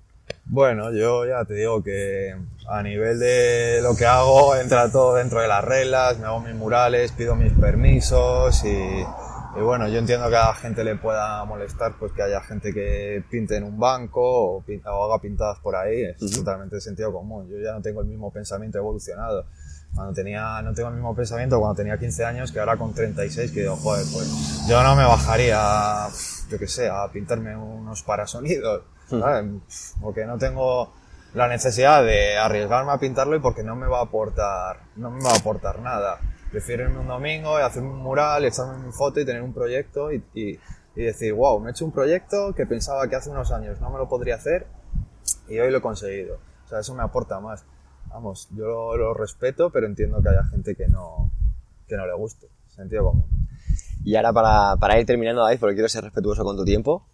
Bueno, 0.44 0.92
yo 0.92 1.26
ya 1.26 1.44
te 1.44 1.54
digo 1.54 1.82
que 1.82 2.34
a 2.68 2.82
nivel 2.82 3.18
de 3.18 3.80
lo 3.82 3.96
que 3.96 4.06
hago 4.06 4.56
entra 4.56 4.90
todo 4.90 5.14
dentro 5.14 5.40
de 5.40 5.48
las 5.48 5.64
reglas, 5.64 6.18
me 6.18 6.26
hago 6.26 6.40
mis 6.40 6.54
murales, 6.54 7.12
pido 7.12 7.36
mis 7.36 7.52
permisos 7.52 8.64
y, 8.64 9.04
y 9.56 9.60
bueno, 9.60 9.88
yo 9.88 9.98
entiendo 9.98 10.28
que 10.28 10.36
a 10.36 10.46
la 10.46 10.54
gente 10.54 10.84
le 10.84 10.94
pueda 10.96 11.44
molestar 11.44 11.94
pues 11.98 12.12
que 12.12 12.22
haya 12.22 12.40
gente 12.40 12.72
que 12.72 13.24
pinte 13.28 13.56
en 13.56 13.64
un 13.64 13.78
banco 13.78 14.20
o, 14.22 14.64
haga 14.84 15.20
pintadas 15.20 15.58
por 15.58 15.74
ahí, 15.74 16.04
es 16.04 16.22
Ujú. 16.22 16.36
totalmente 16.44 16.76
de 16.76 16.80
sentido 16.80 17.12
común. 17.12 17.48
Yo 17.48 17.58
ya 17.58 17.72
no 17.72 17.82
tengo 17.82 18.00
el 18.00 18.06
mismo 18.06 18.32
pensamiento 18.32 18.78
evolucionado. 18.78 19.46
Cuando 19.94 20.12
tenía, 20.14 20.62
no 20.62 20.72
tengo 20.72 20.88
el 20.88 20.94
mismo 20.94 21.16
pensamiento 21.16 21.58
cuando 21.58 21.74
tenía 21.74 21.98
15 21.98 22.24
años 22.24 22.52
que 22.52 22.60
ahora 22.60 22.76
con 22.76 22.94
36 22.94 23.50
que 23.50 23.62
digo, 23.62 23.74
joder, 23.74 24.06
pues 24.12 24.66
yo 24.68 24.82
no 24.84 24.94
me 24.94 25.04
bajaría, 25.04 26.06
yo 26.48 26.58
qué 26.58 26.68
sé, 26.68 26.88
a 26.88 27.08
pintarme 27.12 27.56
unos 27.56 28.02
parasonidos, 28.02 28.82
¿sabes? 29.08 29.94
Porque 30.00 30.26
no 30.26 30.38
tengo 30.38 30.92
la 31.34 31.48
necesidad 31.48 32.04
de 32.04 32.36
arriesgarme 32.38 32.92
a 32.92 32.98
pintarlo 32.98 33.34
y 33.34 33.40
porque 33.40 33.64
no 33.64 33.74
me 33.74 33.88
va 33.88 33.98
a 33.98 34.02
aportar, 34.02 34.80
no 34.94 35.10
me 35.10 35.22
va 35.24 35.32
a 35.32 35.36
aportar 35.36 35.80
nada. 35.80 36.20
Prefiero 36.50 36.84
irme 36.84 36.98
un 36.98 37.06
domingo 37.06 37.58
y 37.58 37.62
hacerme 37.62 37.90
un 37.90 38.02
mural, 38.02 38.44
echarme 38.44 38.84
mi 38.84 38.92
foto 38.92 39.20
y 39.20 39.24
tener 39.24 39.42
un 39.42 39.52
proyecto 39.52 40.12
y, 40.12 40.24
y, 40.34 40.58
y 40.96 41.02
decir, 41.02 41.32
wow, 41.32 41.60
me 41.60 41.68
he 41.68 41.70
hecho 41.72 41.84
un 41.84 41.92
proyecto 41.92 42.52
que 42.54 42.66
pensaba 42.66 43.08
que 43.08 43.16
hace 43.16 43.30
unos 43.30 43.52
años 43.52 43.80
no 43.80 43.90
me 43.90 43.98
lo 43.98 44.08
podría 44.08 44.34
hacer 44.34 44.66
y 45.48 45.58
hoy 45.58 45.70
lo 45.70 45.78
he 45.78 45.80
conseguido. 45.80 46.38
O 46.64 46.68
sea, 46.68 46.80
eso 46.80 46.94
me 46.94 47.02
aporta 47.02 47.38
más. 47.40 47.64
Vamos, 48.08 48.48
yo 48.50 48.66
lo, 48.66 48.96
lo 48.96 49.14
respeto, 49.14 49.70
pero 49.70 49.86
entiendo 49.86 50.20
que 50.20 50.28
haya 50.28 50.44
gente 50.44 50.74
que 50.74 50.88
no, 50.88 51.30
que 51.86 51.96
no 51.96 52.06
le 52.06 52.14
guste. 52.14 52.48
Sentido 52.66 53.04
común. 53.04 53.26
Y 54.04 54.16
ahora 54.16 54.32
para, 54.32 54.76
para 54.76 54.98
ir 54.98 55.06
terminando, 55.06 55.42
David, 55.42 55.60
porque 55.60 55.74
quiero 55.74 55.88
ser 55.88 56.04
respetuoso 56.04 56.42
con 56.42 56.56
tu 56.56 56.64
tiempo, 56.64 57.06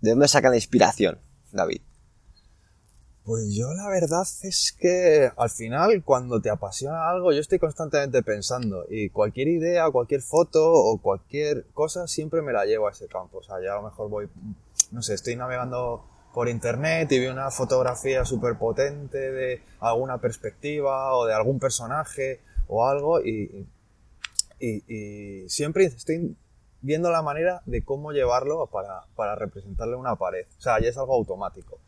¿de 0.00 0.10
dónde 0.10 0.28
saca 0.28 0.50
la 0.50 0.56
inspiración, 0.56 1.18
David? 1.52 1.80
Pues 3.26 3.52
yo 3.52 3.74
la 3.74 3.88
verdad 3.88 4.22
es 4.44 4.72
que 4.78 5.28
al 5.36 5.50
final 5.50 6.04
cuando 6.04 6.40
te 6.40 6.48
apasiona 6.48 7.10
algo 7.10 7.32
yo 7.32 7.40
estoy 7.40 7.58
constantemente 7.58 8.22
pensando 8.22 8.84
y 8.88 9.10
cualquier 9.10 9.48
idea, 9.48 9.90
cualquier 9.90 10.22
foto 10.22 10.72
o 10.72 10.98
cualquier 10.98 11.66
cosa 11.74 12.06
siempre 12.06 12.40
me 12.40 12.52
la 12.52 12.64
llevo 12.66 12.86
a 12.86 12.92
ese 12.92 13.08
campo. 13.08 13.38
O 13.38 13.42
sea, 13.42 13.56
ya 13.60 13.72
a 13.72 13.76
lo 13.76 13.82
mejor 13.82 14.08
voy, 14.08 14.28
no 14.92 15.02
sé, 15.02 15.14
estoy 15.14 15.34
navegando 15.34 16.04
por 16.32 16.48
internet 16.48 17.10
y 17.10 17.18
veo 17.18 17.32
una 17.32 17.50
fotografía 17.50 18.24
súper 18.24 18.58
potente 18.58 19.18
de 19.18 19.60
alguna 19.80 20.18
perspectiva 20.20 21.12
o 21.16 21.26
de 21.26 21.34
algún 21.34 21.58
personaje 21.58 22.42
o 22.68 22.86
algo 22.86 23.20
y, 23.20 23.66
y, 24.60 24.84
y 24.86 25.48
siempre 25.48 25.86
estoy 25.86 26.36
viendo 26.80 27.10
la 27.10 27.22
manera 27.22 27.60
de 27.66 27.82
cómo 27.82 28.12
llevarlo 28.12 28.68
para, 28.68 29.02
para 29.16 29.34
representarle 29.34 29.96
una 29.96 30.14
pared. 30.14 30.46
O 30.58 30.60
sea, 30.60 30.78
ya 30.80 30.90
es 30.90 30.96
algo 30.96 31.14
automático. 31.14 31.80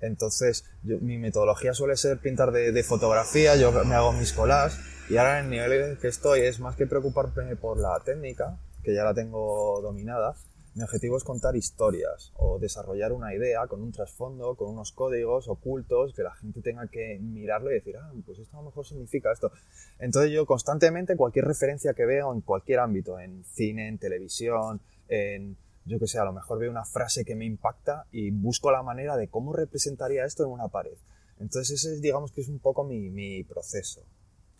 Entonces, 0.00 0.64
mi 0.82 1.18
metodología 1.18 1.72
suele 1.72 1.96
ser 1.96 2.18
pintar 2.18 2.52
de, 2.52 2.82
fotografía, 2.82 3.56
yo 3.56 3.72
me 3.84 3.94
hago 3.94 4.12
mis 4.12 4.32
collages 4.32 4.78
y 5.08 5.16
ahora 5.16 5.38
en 5.38 5.46
el 5.46 5.50
nivel 5.50 5.98
que 5.98 6.08
estoy 6.08 6.40
es 6.40 6.60
más 6.60 6.76
que 6.76 6.86
preocuparme 6.86 7.56
por 7.56 7.78
la 7.78 8.00
técnica, 8.04 8.58
que 8.82 8.94
ya 8.94 9.04
la 9.04 9.14
tengo 9.14 9.80
dominada, 9.80 10.36
mi 10.76 10.82
objetivo 10.82 11.16
es 11.16 11.24
contar 11.24 11.56
historias 11.56 12.32
o 12.34 12.58
desarrollar 12.58 13.10
una 13.12 13.34
idea 13.34 13.66
con 13.66 13.80
un 13.80 13.92
trasfondo, 13.92 14.56
con 14.56 14.68
unos 14.68 14.92
códigos 14.92 15.48
ocultos 15.48 16.12
que 16.12 16.22
la 16.22 16.34
gente 16.34 16.60
tenga 16.60 16.86
que 16.88 17.18
mirarlo 17.18 17.70
y 17.70 17.74
decir, 17.76 17.96
ah, 17.96 18.12
pues 18.26 18.40
esto 18.40 18.58
a 18.58 18.60
lo 18.60 18.66
mejor 18.66 18.86
significa 18.86 19.32
esto. 19.32 19.50
Entonces 19.98 20.32
yo 20.32 20.44
constantemente 20.44 21.16
cualquier 21.16 21.46
referencia 21.46 21.94
que 21.94 22.04
veo 22.04 22.30
en 22.34 22.42
cualquier 22.42 22.80
ámbito, 22.80 23.18
en 23.18 23.42
cine, 23.44 23.88
en 23.88 23.96
televisión, 23.96 24.82
en 25.08 25.56
yo 25.86 25.98
que 25.98 26.06
sé, 26.06 26.18
a 26.18 26.24
lo 26.24 26.32
mejor 26.32 26.58
veo 26.58 26.70
una 26.70 26.84
frase 26.84 27.24
que 27.24 27.34
me 27.36 27.44
impacta 27.46 28.06
y 28.12 28.30
busco 28.30 28.70
la 28.70 28.82
manera 28.82 29.16
de 29.16 29.28
cómo 29.28 29.52
representaría 29.52 30.24
esto 30.24 30.44
en 30.44 30.50
una 30.50 30.68
pared. 30.68 30.96
Entonces 31.38 31.78
ese 31.82 31.94
es, 31.94 32.02
digamos 32.02 32.32
que 32.32 32.40
es 32.42 32.48
un 32.48 32.58
poco 32.58 32.84
mi, 32.84 33.08
mi 33.10 33.44
proceso, 33.44 34.02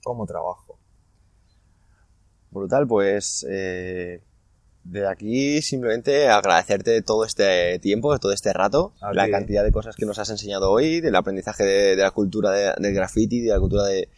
cómo 0.03 0.27
trabajo. 0.27 0.79
Brutal, 2.51 2.87
pues 2.87 3.45
de 4.85 5.07
aquí 5.09 5.61
simplemente 5.63 6.29
agradecerte 6.29 7.03
todo 7.03 7.25
este 7.25 7.79
tiempo, 7.81 8.17
todo 8.19 8.33
este 8.33 8.53
rato, 8.53 8.95
la 9.13 9.25
ti. 9.25 9.31
cantidad 9.33 9.65
de 9.65 9.73
cosas 9.73 9.97
que 9.97 10.07
nos 10.07 10.19
has 10.19 10.31
enseñado 10.31 10.71
hoy, 10.71 11.01
del 11.01 11.17
aprendizaje 11.17 11.65
de, 11.65 11.97
de 11.97 12.03
la 12.03 12.13
cultura 12.13 12.53
de- 12.53 12.73
del 12.79 12.95
graffiti, 12.95 13.41
de 13.41 13.51
la 13.51 13.59
cultura 13.59 13.85
de, 13.85 14.09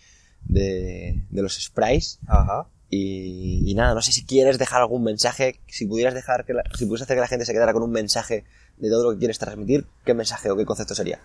de, 0.44 1.24
de 1.30 1.42
los 1.42 1.54
sprays. 1.58 2.18
Ajá. 2.26 2.68
Y, 2.90 3.74
nada, 3.76 3.94
no 3.94 4.00
sé 4.00 4.12
si 4.12 4.24
quieres 4.24 4.58
dejar 4.58 4.80
algún 4.80 5.04
mensaje, 5.04 5.60
si 5.66 5.86
pudieras 5.86 6.14
dejar 6.14 6.46
que 6.46 6.54
la- 6.54 6.64
si 6.74 6.86
pudieras 6.86 7.02
hacer 7.02 7.16
que 7.16 7.20
la 7.20 7.28
gente 7.28 7.44
se 7.44 7.52
quedara 7.52 7.72
con 7.74 7.82
un 7.82 7.90
mensaje 7.90 8.44
de 8.78 8.88
todo 8.88 9.04
lo 9.04 9.12
que 9.12 9.18
quieres 9.18 9.38
transmitir, 9.38 9.86
¿qué 10.04 10.14
mensaje 10.14 10.50
o 10.50 10.56
qué 10.56 10.64
concepto 10.64 10.94
sería? 10.94 11.20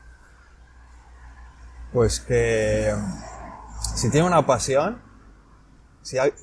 Pues 1.94 2.20
que 2.20 2.94
si 3.96 4.10
tienes 4.10 4.28
una 4.28 4.46
pasión, 4.46 5.02
si 6.02 6.18
hay, 6.18 6.34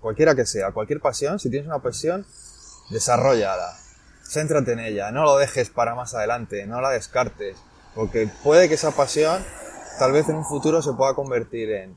cualquiera 0.00 0.34
que 0.34 0.46
sea, 0.46 0.72
cualquier 0.72 1.00
pasión, 1.00 1.38
si 1.38 1.50
tienes 1.50 1.66
una 1.66 1.80
pasión, 1.80 2.24
desarrollala, 2.90 3.76
céntrate 4.24 4.72
en 4.72 4.78
ella, 4.80 5.10
no 5.10 5.24
lo 5.24 5.36
dejes 5.36 5.68
para 5.68 5.94
más 5.94 6.14
adelante, 6.14 6.66
no 6.66 6.80
la 6.80 6.90
descartes, 6.90 7.56
porque 7.94 8.30
puede 8.42 8.68
que 8.68 8.74
esa 8.74 8.92
pasión 8.92 9.42
tal 9.98 10.12
vez 10.12 10.28
en 10.28 10.36
un 10.36 10.44
futuro 10.44 10.80
se 10.80 10.92
pueda 10.94 11.14
convertir 11.14 11.70
en, 11.72 11.96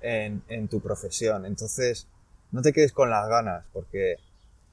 en, 0.00 0.68
tu 0.68 0.80
profesión. 0.80 1.46
Entonces, 1.46 2.06
no 2.52 2.62
te 2.62 2.72
quedes 2.72 2.92
con 2.92 3.10
las 3.10 3.28
ganas, 3.28 3.64
porque 3.72 4.16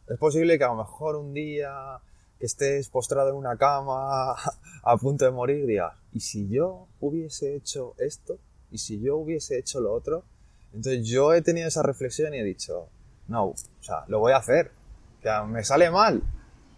es 0.07 0.17
posible 0.17 0.57
que 0.57 0.63
a 0.63 0.69
lo 0.69 0.75
mejor 0.75 1.15
un 1.15 1.33
día 1.33 1.99
que 2.39 2.45
estés 2.45 2.89
postrado 2.89 3.29
en 3.29 3.35
una 3.35 3.57
cama 3.57 4.35
a 4.83 4.97
punto 4.97 5.25
de 5.25 5.31
morir 5.31 5.65
digas, 5.65 5.93
¿y 6.13 6.19
si 6.19 6.47
yo 6.47 6.87
hubiese 6.99 7.55
hecho 7.55 7.95
esto? 7.97 8.37
¿Y 8.71 8.77
si 8.77 9.01
yo 9.01 9.17
hubiese 9.17 9.57
hecho 9.57 9.79
lo 9.79 9.93
otro? 9.93 10.23
Entonces 10.73 11.07
yo 11.07 11.33
he 11.33 11.41
tenido 11.41 11.67
esa 11.67 11.83
reflexión 11.83 12.33
y 12.33 12.39
he 12.39 12.43
dicho, 12.43 12.89
no, 13.27 13.45
o 13.45 13.55
sea, 13.79 14.03
lo 14.07 14.19
voy 14.19 14.33
a 14.33 14.37
hacer, 14.37 14.71
que 15.21 15.29
me 15.47 15.63
sale 15.63 15.89
mal 15.89 16.21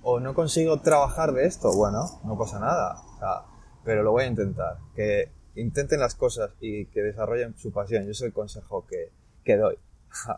o 0.04 0.20
no 0.20 0.34
consigo 0.34 0.80
trabajar 0.80 1.34
de 1.34 1.46
esto, 1.46 1.74
bueno, 1.74 2.22
no 2.24 2.38
pasa 2.38 2.60
nada, 2.60 3.02
o 3.16 3.20
sea, 3.20 3.42
pero 3.84 4.04
lo 4.04 4.12
voy 4.12 4.24
a 4.24 4.28
intentar, 4.28 4.78
que 4.96 5.30
intenten 5.58 6.00
las 6.00 6.16
cosas 6.16 6.52
y 6.60 6.86
que 6.88 7.02
desarrollen 7.02 7.58
su 7.58 7.72
pasión, 7.72 8.06
yo 8.06 8.12
es 8.12 8.22
el 8.22 8.34
consejo 8.34 8.86
que, 8.86 9.12
que 9.44 9.58
doy. 9.58 9.78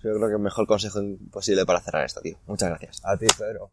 Yo 0.00 0.14
creo 0.14 0.28
que 0.28 0.34
el 0.34 0.40
mejor 0.40 0.68
consejo 0.68 1.00
posible 1.32 1.66
para 1.66 1.80
cerrar 1.80 2.04
esto, 2.04 2.20
tío. 2.20 2.38
Muchas 2.46 2.68
gracias. 2.68 3.00
A 3.04 3.16
ti, 3.16 3.26
Pedro. 3.36 3.72